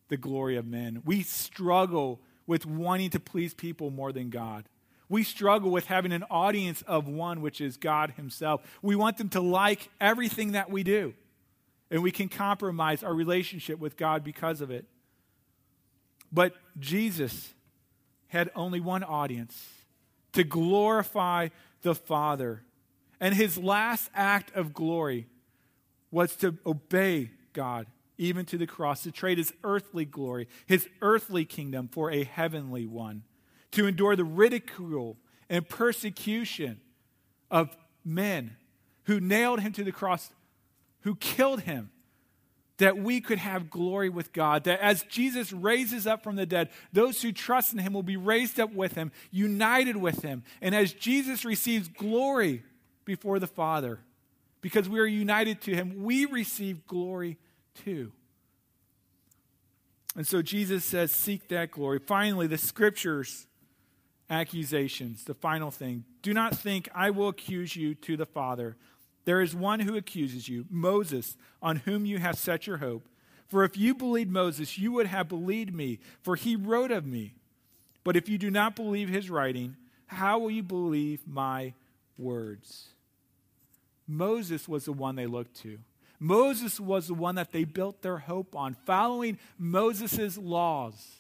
the 0.08 0.16
glory 0.16 0.56
of 0.56 0.66
men. 0.66 1.02
We 1.04 1.22
struggle 1.22 2.20
with 2.48 2.66
wanting 2.66 3.10
to 3.10 3.20
please 3.20 3.54
people 3.54 3.90
more 3.90 4.12
than 4.12 4.30
God. 4.30 4.64
We 5.08 5.22
struggle 5.22 5.70
with 5.70 5.86
having 5.86 6.12
an 6.12 6.24
audience 6.30 6.82
of 6.82 7.08
one, 7.08 7.40
which 7.40 7.60
is 7.60 7.76
God 7.76 8.12
Himself. 8.16 8.62
We 8.82 8.94
want 8.96 9.16
them 9.16 9.28
to 9.30 9.40
like 9.40 9.88
everything 10.00 10.52
that 10.52 10.70
we 10.70 10.82
do, 10.82 11.14
and 11.90 12.02
we 12.02 12.10
can 12.10 12.28
compromise 12.28 13.02
our 13.02 13.14
relationship 13.14 13.78
with 13.78 13.96
God 13.96 14.22
because 14.22 14.60
of 14.60 14.70
it. 14.70 14.84
But 16.30 16.54
Jesus 16.78 17.54
had 18.28 18.50
only 18.54 18.80
one 18.80 19.02
audience 19.02 19.66
to 20.32 20.44
glorify 20.44 21.48
the 21.82 21.94
Father. 21.94 22.62
And 23.20 23.34
his 23.34 23.58
last 23.58 24.10
act 24.14 24.54
of 24.54 24.74
glory 24.74 25.26
was 26.10 26.36
to 26.36 26.56
obey 26.66 27.30
God 27.52 27.86
even 28.18 28.44
to 28.46 28.58
the 28.58 28.66
cross, 28.66 29.04
to 29.04 29.12
trade 29.12 29.38
his 29.38 29.52
earthly 29.62 30.04
glory, 30.04 30.48
his 30.66 30.88
earthly 31.00 31.44
kingdom 31.44 31.88
for 31.88 32.10
a 32.10 32.24
heavenly 32.24 32.84
one, 32.86 33.22
to 33.72 33.86
endure 33.86 34.16
the 34.16 34.24
ridicule 34.24 35.16
and 35.48 35.68
persecution 35.68 36.80
of 37.50 37.76
men 38.04 38.56
who 39.04 39.20
nailed 39.20 39.60
him 39.60 39.72
to 39.72 39.84
the 39.84 39.92
cross, 39.92 40.30
who 41.00 41.14
killed 41.16 41.62
him, 41.62 41.90
that 42.78 42.96
we 42.96 43.20
could 43.20 43.38
have 43.38 43.70
glory 43.70 44.08
with 44.08 44.32
God. 44.32 44.64
That 44.64 44.80
as 44.80 45.02
Jesus 45.04 45.52
raises 45.52 46.06
up 46.06 46.22
from 46.22 46.36
the 46.36 46.46
dead, 46.46 46.70
those 46.92 47.20
who 47.20 47.32
trust 47.32 47.72
in 47.72 47.80
him 47.80 47.92
will 47.92 48.04
be 48.04 48.16
raised 48.16 48.60
up 48.60 48.72
with 48.72 48.94
him, 48.94 49.10
united 49.30 49.96
with 49.96 50.22
him. 50.22 50.44
And 50.62 50.74
as 50.74 50.92
Jesus 50.92 51.44
receives 51.44 51.88
glory 51.88 52.62
before 53.04 53.38
the 53.40 53.46
Father, 53.48 53.98
because 54.60 54.88
we 54.88 55.00
are 55.00 55.06
united 55.06 55.60
to 55.62 55.74
him, 55.74 56.04
we 56.04 56.24
receive 56.24 56.86
glory 56.86 57.36
too. 57.84 58.12
And 60.14 60.26
so 60.26 60.40
Jesus 60.40 60.84
says, 60.84 61.12
Seek 61.12 61.48
that 61.48 61.70
glory. 61.70 61.98
Finally, 61.98 62.46
the 62.46 62.58
scriptures 62.58 63.47
accusations, 64.30 65.24
the 65.24 65.34
final 65.34 65.70
thing. 65.70 66.04
Do 66.22 66.34
not 66.34 66.56
think 66.56 66.88
I 66.94 67.10
will 67.10 67.28
accuse 67.28 67.76
you 67.76 67.94
to 67.96 68.16
the 68.16 68.26
Father. 68.26 68.76
There 69.24 69.40
is 69.40 69.54
one 69.54 69.80
who 69.80 69.96
accuses 69.96 70.48
you, 70.48 70.66
Moses, 70.70 71.36
on 71.60 71.76
whom 71.76 72.06
you 72.06 72.18
have 72.18 72.38
set 72.38 72.66
your 72.66 72.78
hope. 72.78 73.08
For 73.46 73.64
if 73.64 73.76
you 73.76 73.94
believed 73.94 74.30
Moses, 74.30 74.78
you 74.78 74.92
would 74.92 75.06
have 75.06 75.28
believed 75.28 75.74
me, 75.74 76.00
for 76.22 76.36
he 76.36 76.56
wrote 76.56 76.90
of 76.90 77.06
me. 77.06 77.34
But 78.04 78.16
if 78.16 78.28
you 78.28 78.38
do 78.38 78.50
not 78.50 78.76
believe 78.76 79.08
his 79.08 79.30
writing, 79.30 79.76
how 80.06 80.38
will 80.38 80.50
you 80.50 80.62
believe 80.62 81.26
my 81.26 81.74
words? 82.16 82.88
Moses 84.06 84.66
was 84.68 84.86
the 84.86 84.92
one 84.92 85.16
they 85.16 85.26
looked 85.26 85.56
to. 85.62 85.78
Moses 86.18 86.80
was 86.80 87.08
the 87.08 87.14
one 87.14 87.36
that 87.36 87.52
they 87.52 87.64
built 87.64 88.02
their 88.02 88.18
hope 88.18 88.56
on, 88.56 88.74
following 88.86 89.38
Moses' 89.58 90.36
laws. 90.36 91.17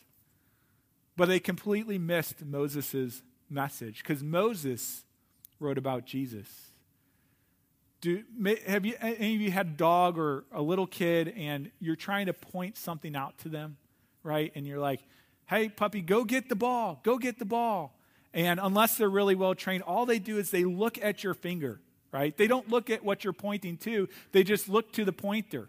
But 1.18 1.26
they 1.26 1.40
completely 1.40 1.98
missed 1.98 2.44
Moses' 2.44 3.22
message 3.50 4.04
because 4.04 4.22
Moses 4.22 5.04
wrote 5.60 5.76
about 5.76 6.06
Jesus. 6.06 6.46
Do, 8.00 8.22
have 8.66 8.86
you, 8.86 8.94
any 9.00 9.34
of 9.34 9.40
you 9.40 9.50
had 9.50 9.66
a 9.66 9.70
dog 9.70 10.16
or 10.16 10.44
a 10.52 10.62
little 10.62 10.86
kid 10.86 11.34
and 11.36 11.72
you're 11.80 11.96
trying 11.96 12.26
to 12.26 12.32
point 12.32 12.76
something 12.78 13.16
out 13.16 13.36
to 13.38 13.48
them, 13.48 13.76
right? 14.22 14.52
And 14.54 14.64
you're 14.64 14.78
like, 14.78 15.00
hey, 15.46 15.68
puppy, 15.68 16.02
go 16.02 16.24
get 16.24 16.48
the 16.48 16.54
ball, 16.54 17.00
go 17.02 17.18
get 17.18 17.40
the 17.40 17.44
ball. 17.44 17.98
And 18.32 18.60
unless 18.62 18.96
they're 18.96 19.10
really 19.10 19.34
well 19.34 19.56
trained, 19.56 19.82
all 19.82 20.06
they 20.06 20.20
do 20.20 20.38
is 20.38 20.52
they 20.52 20.64
look 20.64 21.02
at 21.02 21.24
your 21.24 21.34
finger 21.34 21.80
right? 22.12 22.36
They 22.36 22.46
don't 22.46 22.68
look 22.68 22.90
at 22.90 23.04
what 23.04 23.24
you're 23.24 23.32
pointing 23.32 23.76
to, 23.78 24.08
they 24.32 24.42
just 24.42 24.68
look 24.68 24.92
to 24.92 25.04
the 25.04 25.12
pointer. 25.12 25.68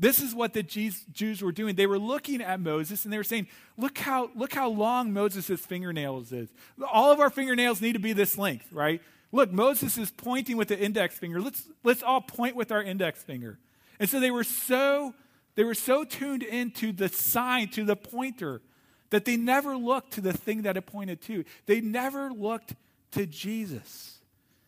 This 0.00 0.22
is 0.22 0.34
what 0.34 0.54
the 0.54 0.62
Jews 0.62 1.42
were 1.42 1.52
doing. 1.52 1.74
They 1.74 1.86
were 1.86 1.98
looking 1.98 2.40
at 2.40 2.58
Moses 2.58 3.04
and 3.04 3.12
they 3.12 3.18
were 3.18 3.22
saying, 3.22 3.48
look 3.76 3.98
how, 3.98 4.30
look 4.34 4.54
how 4.54 4.70
long 4.70 5.12
Moses' 5.12 5.60
fingernails 5.60 6.32
is. 6.32 6.48
All 6.90 7.12
of 7.12 7.20
our 7.20 7.28
fingernails 7.28 7.82
need 7.82 7.92
to 7.92 7.98
be 7.98 8.14
this 8.14 8.38
length, 8.38 8.72
right? 8.72 9.02
Look, 9.30 9.52
Moses 9.52 9.98
is 9.98 10.10
pointing 10.10 10.56
with 10.56 10.68
the 10.68 10.78
index 10.78 11.18
finger. 11.18 11.38
Let's, 11.38 11.68
let's 11.84 12.02
all 12.02 12.22
point 12.22 12.56
with 12.56 12.72
our 12.72 12.82
index 12.82 13.22
finger. 13.22 13.58
And 14.00 14.08
so 14.08 14.18
they 14.18 14.30
were 14.30 14.42
so 14.42 15.14
they 15.54 15.64
were 15.64 15.74
so 15.74 16.04
tuned 16.04 16.42
into 16.42 16.92
the 16.92 17.10
sign, 17.10 17.68
to 17.70 17.84
the 17.84 17.96
pointer, 17.96 18.62
that 19.10 19.26
they 19.26 19.36
never 19.36 19.76
looked 19.76 20.12
to 20.12 20.22
the 20.22 20.32
thing 20.32 20.62
that 20.62 20.78
it 20.78 20.86
pointed 20.86 21.20
to. 21.22 21.44
They 21.66 21.82
never 21.82 22.30
looked 22.30 22.74
to 23.10 23.26
Jesus. 23.26 24.20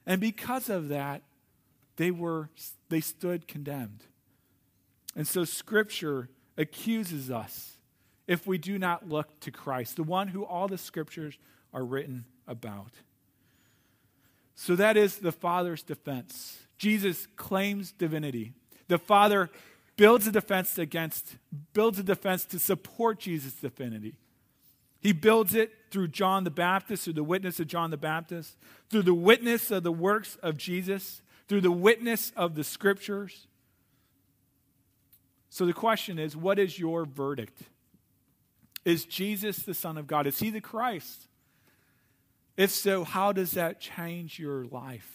And 0.05 0.21
because 0.21 0.69
of 0.69 0.89
that, 0.89 1.23
they 1.97 2.11
were 2.11 2.51
they 2.91 3.01
stood 3.01 3.49
condemned. 3.49 4.05
And 5.15 5.27
so 5.27 5.45
scripture 5.45 6.29
accuses 6.57 7.31
us 7.31 7.77
if 8.27 8.47
we 8.47 8.59
do 8.59 8.79
not 8.79 9.09
look 9.09 9.41
to 9.41 9.51
Christ, 9.51 9.97
the 9.97 10.03
one 10.03 10.29
who 10.29 10.45
all 10.45 10.69
the 10.69 10.79
scriptures 10.79 11.39
are 11.73 11.85
written 11.85 12.25
about. 12.47 12.93
So 14.55 14.77
that 14.77 14.97
is 14.97 15.19
the 15.19 15.33
Father's 15.33 15.83
defense. 15.83 16.59
Jesus 16.79 17.27
claims 17.37 17.93
divinity. 17.93 18.53
The 18.89 18.99
Father 18.99 19.51
builds 19.97 20.27
a 20.27 20.33
defense 20.33 20.79
against 20.79 21.37
builds 21.73 21.99
a 21.99 22.03
defense 22.03 22.45
to 22.47 22.59
support 22.59 23.19
Jesus' 23.19 23.55
divinity. 23.55 24.17
He 25.01 25.13
builds 25.13 25.55
it 25.55 25.73
through 25.91 26.09
John 26.09 26.45
the 26.45 26.51
Baptist, 26.51 27.05
through 27.05 27.15
the 27.15 27.25
witness 27.25 27.59
of 27.59 27.67
John 27.67 27.91
the 27.91 27.97
Baptist, 27.97 28.57
through 28.89 29.03
the 29.03 29.15
witness 29.15 29.71
of 29.71 29.83
the 29.83 29.93
works 29.93 30.37
of 30.43 30.57
Jesus, 30.57 31.23
through 31.49 31.61
the 31.61 31.73
witness 31.73 32.33
of 32.37 32.55
the 32.55 32.65
scriptures. 32.65 33.49
So 35.53 35.67
the 35.67 35.75
question 35.75 36.19
is 36.19 36.35
what 36.35 36.59
is 36.59 36.79
your 36.79 37.05
verdict? 37.05 37.61
Is 38.87 39.05
Jesus 39.05 39.59
the 39.59 39.75
Son 39.75 39.99
of 39.99 40.07
God? 40.07 40.27
Is 40.27 40.39
he 40.39 40.49
the 40.49 40.63
Christ? 40.63 41.29
If 42.57 42.71
so, 42.71 43.05
how 43.05 43.33
does 43.33 43.51
that 43.51 43.79
change 43.79 44.39
your 44.39 44.65
life? 44.65 45.11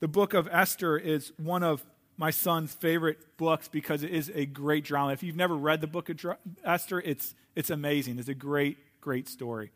The 0.00 0.08
book 0.08 0.32
of 0.32 0.48
Esther 0.50 0.96
is 0.96 1.30
one 1.36 1.62
of 1.62 1.84
my 2.16 2.30
son's 2.30 2.72
favorite 2.72 3.18
books 3.36 3.68
because 3.68 4.02
it 4.02 4.12
is 4.12 4.32
a 4.34 4.46
great 4.46 4.82
drama. 4.82 5.12
If 5.12 5.22
you've 5.22 5.36
never 5.36 5.54
read 5.54 5.82
the 5.82 5.86
book 5.86 6.08
of 6.08 6.18
Esther, 6.64 7.00
it's, 7.00 7.34
it's 7.54 7.68
amazing. 7.68 8.18
It's 8.18 8.30
a 8.30 8.34
great, 8.34 8.78
great 9.02 9.28
story. 9.28 9.72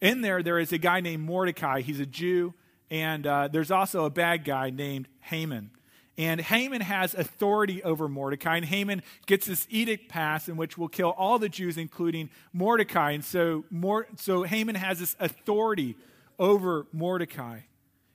In 0.00 0.22
there, 0.22 0.42
there 0.42 0.58
is 0.58 0.72
a 0.72 0.78
guy 0.78 1.00
named 1.00 1.22
Mordecai. 1.22 1.82
He's 1.82 2.00
a 2.00 2.06
Jew, 2.06 2.54
and 2.90 3.26
uh, 3.26 3.48
there's 3.48 3.70
also 3.70 4.06
a 4.06 4.10
bad 4.10 4.46
guy 4.46 4.70
named 4.70 5.08
Haman. 5.20 5.72
And 6.16 6.40
Haman 6.40 6.80
has 6.80 7.14
authority 7.14 7.82
over 7.82 8.08
Mordecai, 8.08 8.56
and 8.56 8.64
Haman 8.64 9.02
gets 9.26 9.46
this 9.46 9.66
edict 9.68 10.08
passed 10.08 10.48
in 10.48 10.56
which 10.56 10.78
will 10.78 10.88
kill 10.88 11.10
all 11.10 11.40
the 11.40 11.48
Jews, 11.48 11.76
including 11.76 12.30
Mordecai. 12.52 13.12
And 13.12 13.24
so, 13.24 13.64
Mor- 13.68 14.06
so 14.16 14.44
Haman 14.44 14.76
has 14.76 15.00
this 15.00 15.16
authority 15.18 15.96
over 16.38 16.86
Mordecai. 16.92 17.60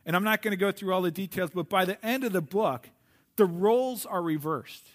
And 0.06 0.16
I'm 0.16 0.24
not 0.24 0.42
going 0.42 0.52
to 0.52 0.58
go 0.58 0.72
through 0.72 0.94
all 0.94 1.02
the 1.02 1.12
details, 1.12 1.52
but 1.54 1.68
by 1.68 1.84
the 1.84 2.04
end 2.06 2.24
of 2.24 2.32
the 2.32 2.42
book, 2.42 2.90
the 3.36 3.46
roles 3.46 4.06
are 4.06 4.22
reversed. 4.22 4.88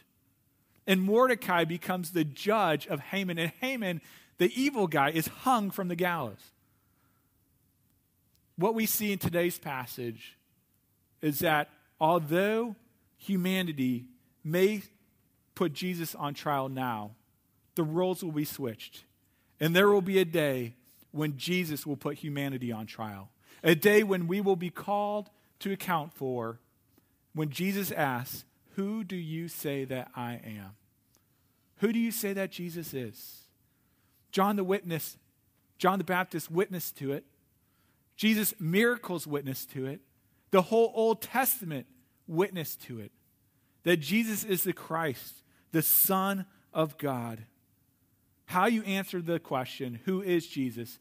And 0.86 1.02
Mordecai 1.02 1.64
becomes 1.64 2.12
the 2.12 2.24
judge 2.24 2.86
of 2.86 3.00
Haman. 3.00 3.38
And 3.38 3.52
Haman, 3.60 4.00
the 4.38 4.50
evil 4.60 4.86
guy, 4.86 5.10
is 5.10 5.26
hung 5.26 5.70
from 5.70 5.88
the 5.88 5.96
gallows. 5.96 6.52
What 8.56 8.74
we 8.74 8.86
see 8.86 9.12
in 9.12 9.18
today's 9.18 9.58
passage 9.58 10.36
is 11.20 11.40
that 11.40 11.68
although 12.00 12.76
humanity 13.24 14.06
may 14.42 14.82
put 15.54 15.72
Jesus 15.72 16.14
on 16.14 16.34
trial 16.34 16.68
now, 16.68 17.12
the 17.74 17.82
roles 17.82 18.22
will 18.22 18.32
be 18.32 18.44
switched. 18.44 19.04
And 19.60 19.74
there 19.74 19.88
will 19.88 20.02
be 20.02 20.18
a 20.18 20.24
day 20.24 20.74
when 21.10 21.36
Jesus 21.36 21.86
will 21.86 21.96
put 21.96 22.16
humanity 22.16 22.72
on 22.72 22.86
trial 22.86 23.30
a 23.64 23.74
day 23.74 24.02
when 24.02 24.28
we 24.28 24.40
will 24.40 24.56
be 24.56 24.70
called 24.70 25.30
to 25.60 25.72
account 25.72 26.12
for 26.12 26.60
when 27.34 27.48
Jesus 27.48 27.90
asks, 27.90 28.44
Who 28.76 29.02
do 29.02 29.16
you 29.16 29.48
say 29.48 29.84
that 29.86 30.10
I 30.14 30.34
am? 30.34 30.72
Who 31.78 31.92
do 31.92 31.98
you 31.98 32.12
say 32.12 32.34
that 32.34 32.52
Jesus 32.52 32.92
is? 32.94 33.46
John 34.30 34.56
the 34.56 34.64
witness, 34.64 35.16
John 35.78 35.98
the 35.98 36.04
Baptist 36.04 36.50
witnessed 36.50 36.96
to 36.98 37.12
it. 37.12 37.24
Jesus' 38.16 38.54
miracles 38.60 39.26
witnessed 39.26 39.70
to 39.72 39.86
it. 39.86 40.00
The 40.50 40.62
whole 40.62 40.92
Old 40.94 41.22
Testament 41.22 41.86
witnessed 42.26 42.82
to 42.84 43.00
it. 43.00 43.12
That 43.84 43.98
Jesus 43.98 44.44
is 44.44 44.64
the 44.64 44.72
Christ, 44.72 45.34
the 45.72 45.82
Son 45.82 46.46
of 46.72 46.96
God. 46.98 47.44
How 48.46 48.66
you 48.66 48.82
answer 48.84 49.20
the 49.20 49.38
question, 49.38 50.00
Who 50.04 50.22
is 50.22 50.46
Jesus? 50.46 50.98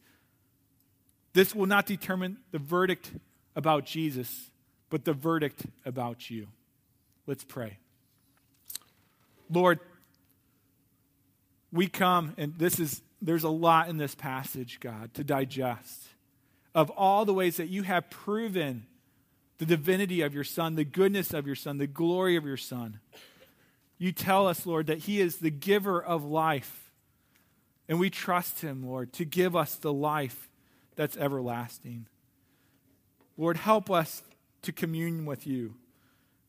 This 1.34 1.56
will 1.56 1.66
not 1.66 1.86
determine 1.86 2.38
the 2.52 2.60
verdict 2.60 3.12
about 3.56 3.86
Jesus, 3.86 4.52
but 4.90 5.06
the 5.06 5.14
verdict 5.14 5.66
about 5.86 6.30
you. 6.30 6.48
Let's 7.26 7.44
pray. 7.44 7.78
Lord, 9.50 9.80
we 11.72 11.88
come, 11.88 12.34
and 12.38 12.54
this 12.58 12.80
is, 12.80 13.02
there's 13.22 13.44
a 13.44 13.50
lot 13.50 13.90
in 13.90 13.98
this 13.98 14.14
passage, 14.14 14.80
God, 14.80 15.14
to 15.16 15.24
digest 15.24 16.04
of 16.76 16.90
all 16.92 17.26
the 17.26 17.34
ways 17.34 17.58
that 17.58 17.70
you 17.70 17.84
have 17.84 18.10
proven 18.10 18.86
the 19.64 19.78
divinity 19.78 20.22
of 20.22 20.34
your 20.34 20.44
Son, 20.44 20.76
the 20.76 20.84
goodness 20.84 21.34
of 21.34 21.48
your 21.48 21.56
Son, 21.56 21.78
the 21.78 21.88
glory 21.88 22.36
of 22.36 22.46
your 22.46 22.58
Son. 22.58 23.00
You 23.98 24.12
tell 24.12 24.48
us, 24.48 24.66
Lord, 24.66 24.88
that 24.88 25.00
He 25.00 25.22
is 25.22 25.38
the 25.38 25.50
giver 25.50 26.04
of 26.04 26.26
life. 26.26 26.92
And 27.88 28.00
we 28.00 28.10
trust 28.10 28.62
Him, 28.62 28.86
Lord, 28.86 29.14
to 29.14 29.26
give 29.26 29.56
us 29.56 29.76
the 29.76 29.94
life 29.94 30.50
that's 30.96 31.16
everlasting. 31.16 32.08
Lord, 33.38 33.58
help 33.58 33.90
us 33.90 34.24
to 34.64 34.72
commune 34.72 35.26
with 35.26 35.48
you 35.48 35.76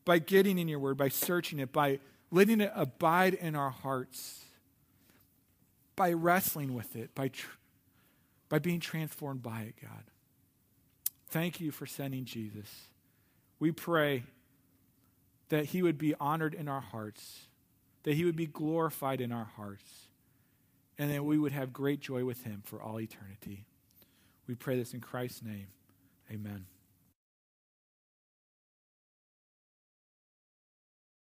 by 0.03 0.19
getting 0.19 0.59
in 0.59 0.67
your 0.67 0.79
word, 0.79 0.97
by 0.97 1.09
searching 1.09 1.59
it, 1.59 1.71
by 1.71 1.99
letting 2.31 2.59
it 2.59 2.71
abide 2.75 3.33
in 3.33 3.55
our 3.55 3.71
hearts, 3.71 4.43
by 5.95 6.11
wrestling 6.11 6.73
with 6.73 6.95
it, 6.95 7.15
by, 7.15 7.29
tr- 7.29 7.57
by 8.49 8.59
being 8.59 8.79
transformed 8.79 9.41
by 9.41 9.61
it, 9.61 9.75
God. 9.81 10.03
Thank 11.29 11.59
you 11.59 11.71
for 11.71 11.85
sending 11.85 12.25
Jesus. 12.25 12.87
We 13.59 13.71
pray 13.71 14.23
that 15.49 15.65
he 15.65 15.81
would 15.81 15.97
be 15.97 16.13
honored 16.19 16.53
in 16.53 16.67
our 16.67 16.81
hearts, 16.81 17.47
that 18.03 18.15
he 18.15 18.25
would 18.25 18.35
be 18.35 18.47
glorified 18.47 19.21
in 19.21 19.31
our 19.31 19.49
hearts, 19.55 20.07
and 20.97 21.11
that 21.11 21.23
we 21.23 21.37
would 21.37 21.51
have 21.51 21.73
great 21.73 21.99
joy 21.99 22.25
with 22.25 22.43
him 22.43 22.61
for 22.65 22.81
all 22.81 22.99
eternity. 22.99 23.65
We 24.47 24.55
pray 24.55 24.77
this 24.77 24.93
in 24.93 25.01
Christ's 25.01 25.43
name. 25.43 25.67
Amen. 26.31 26.65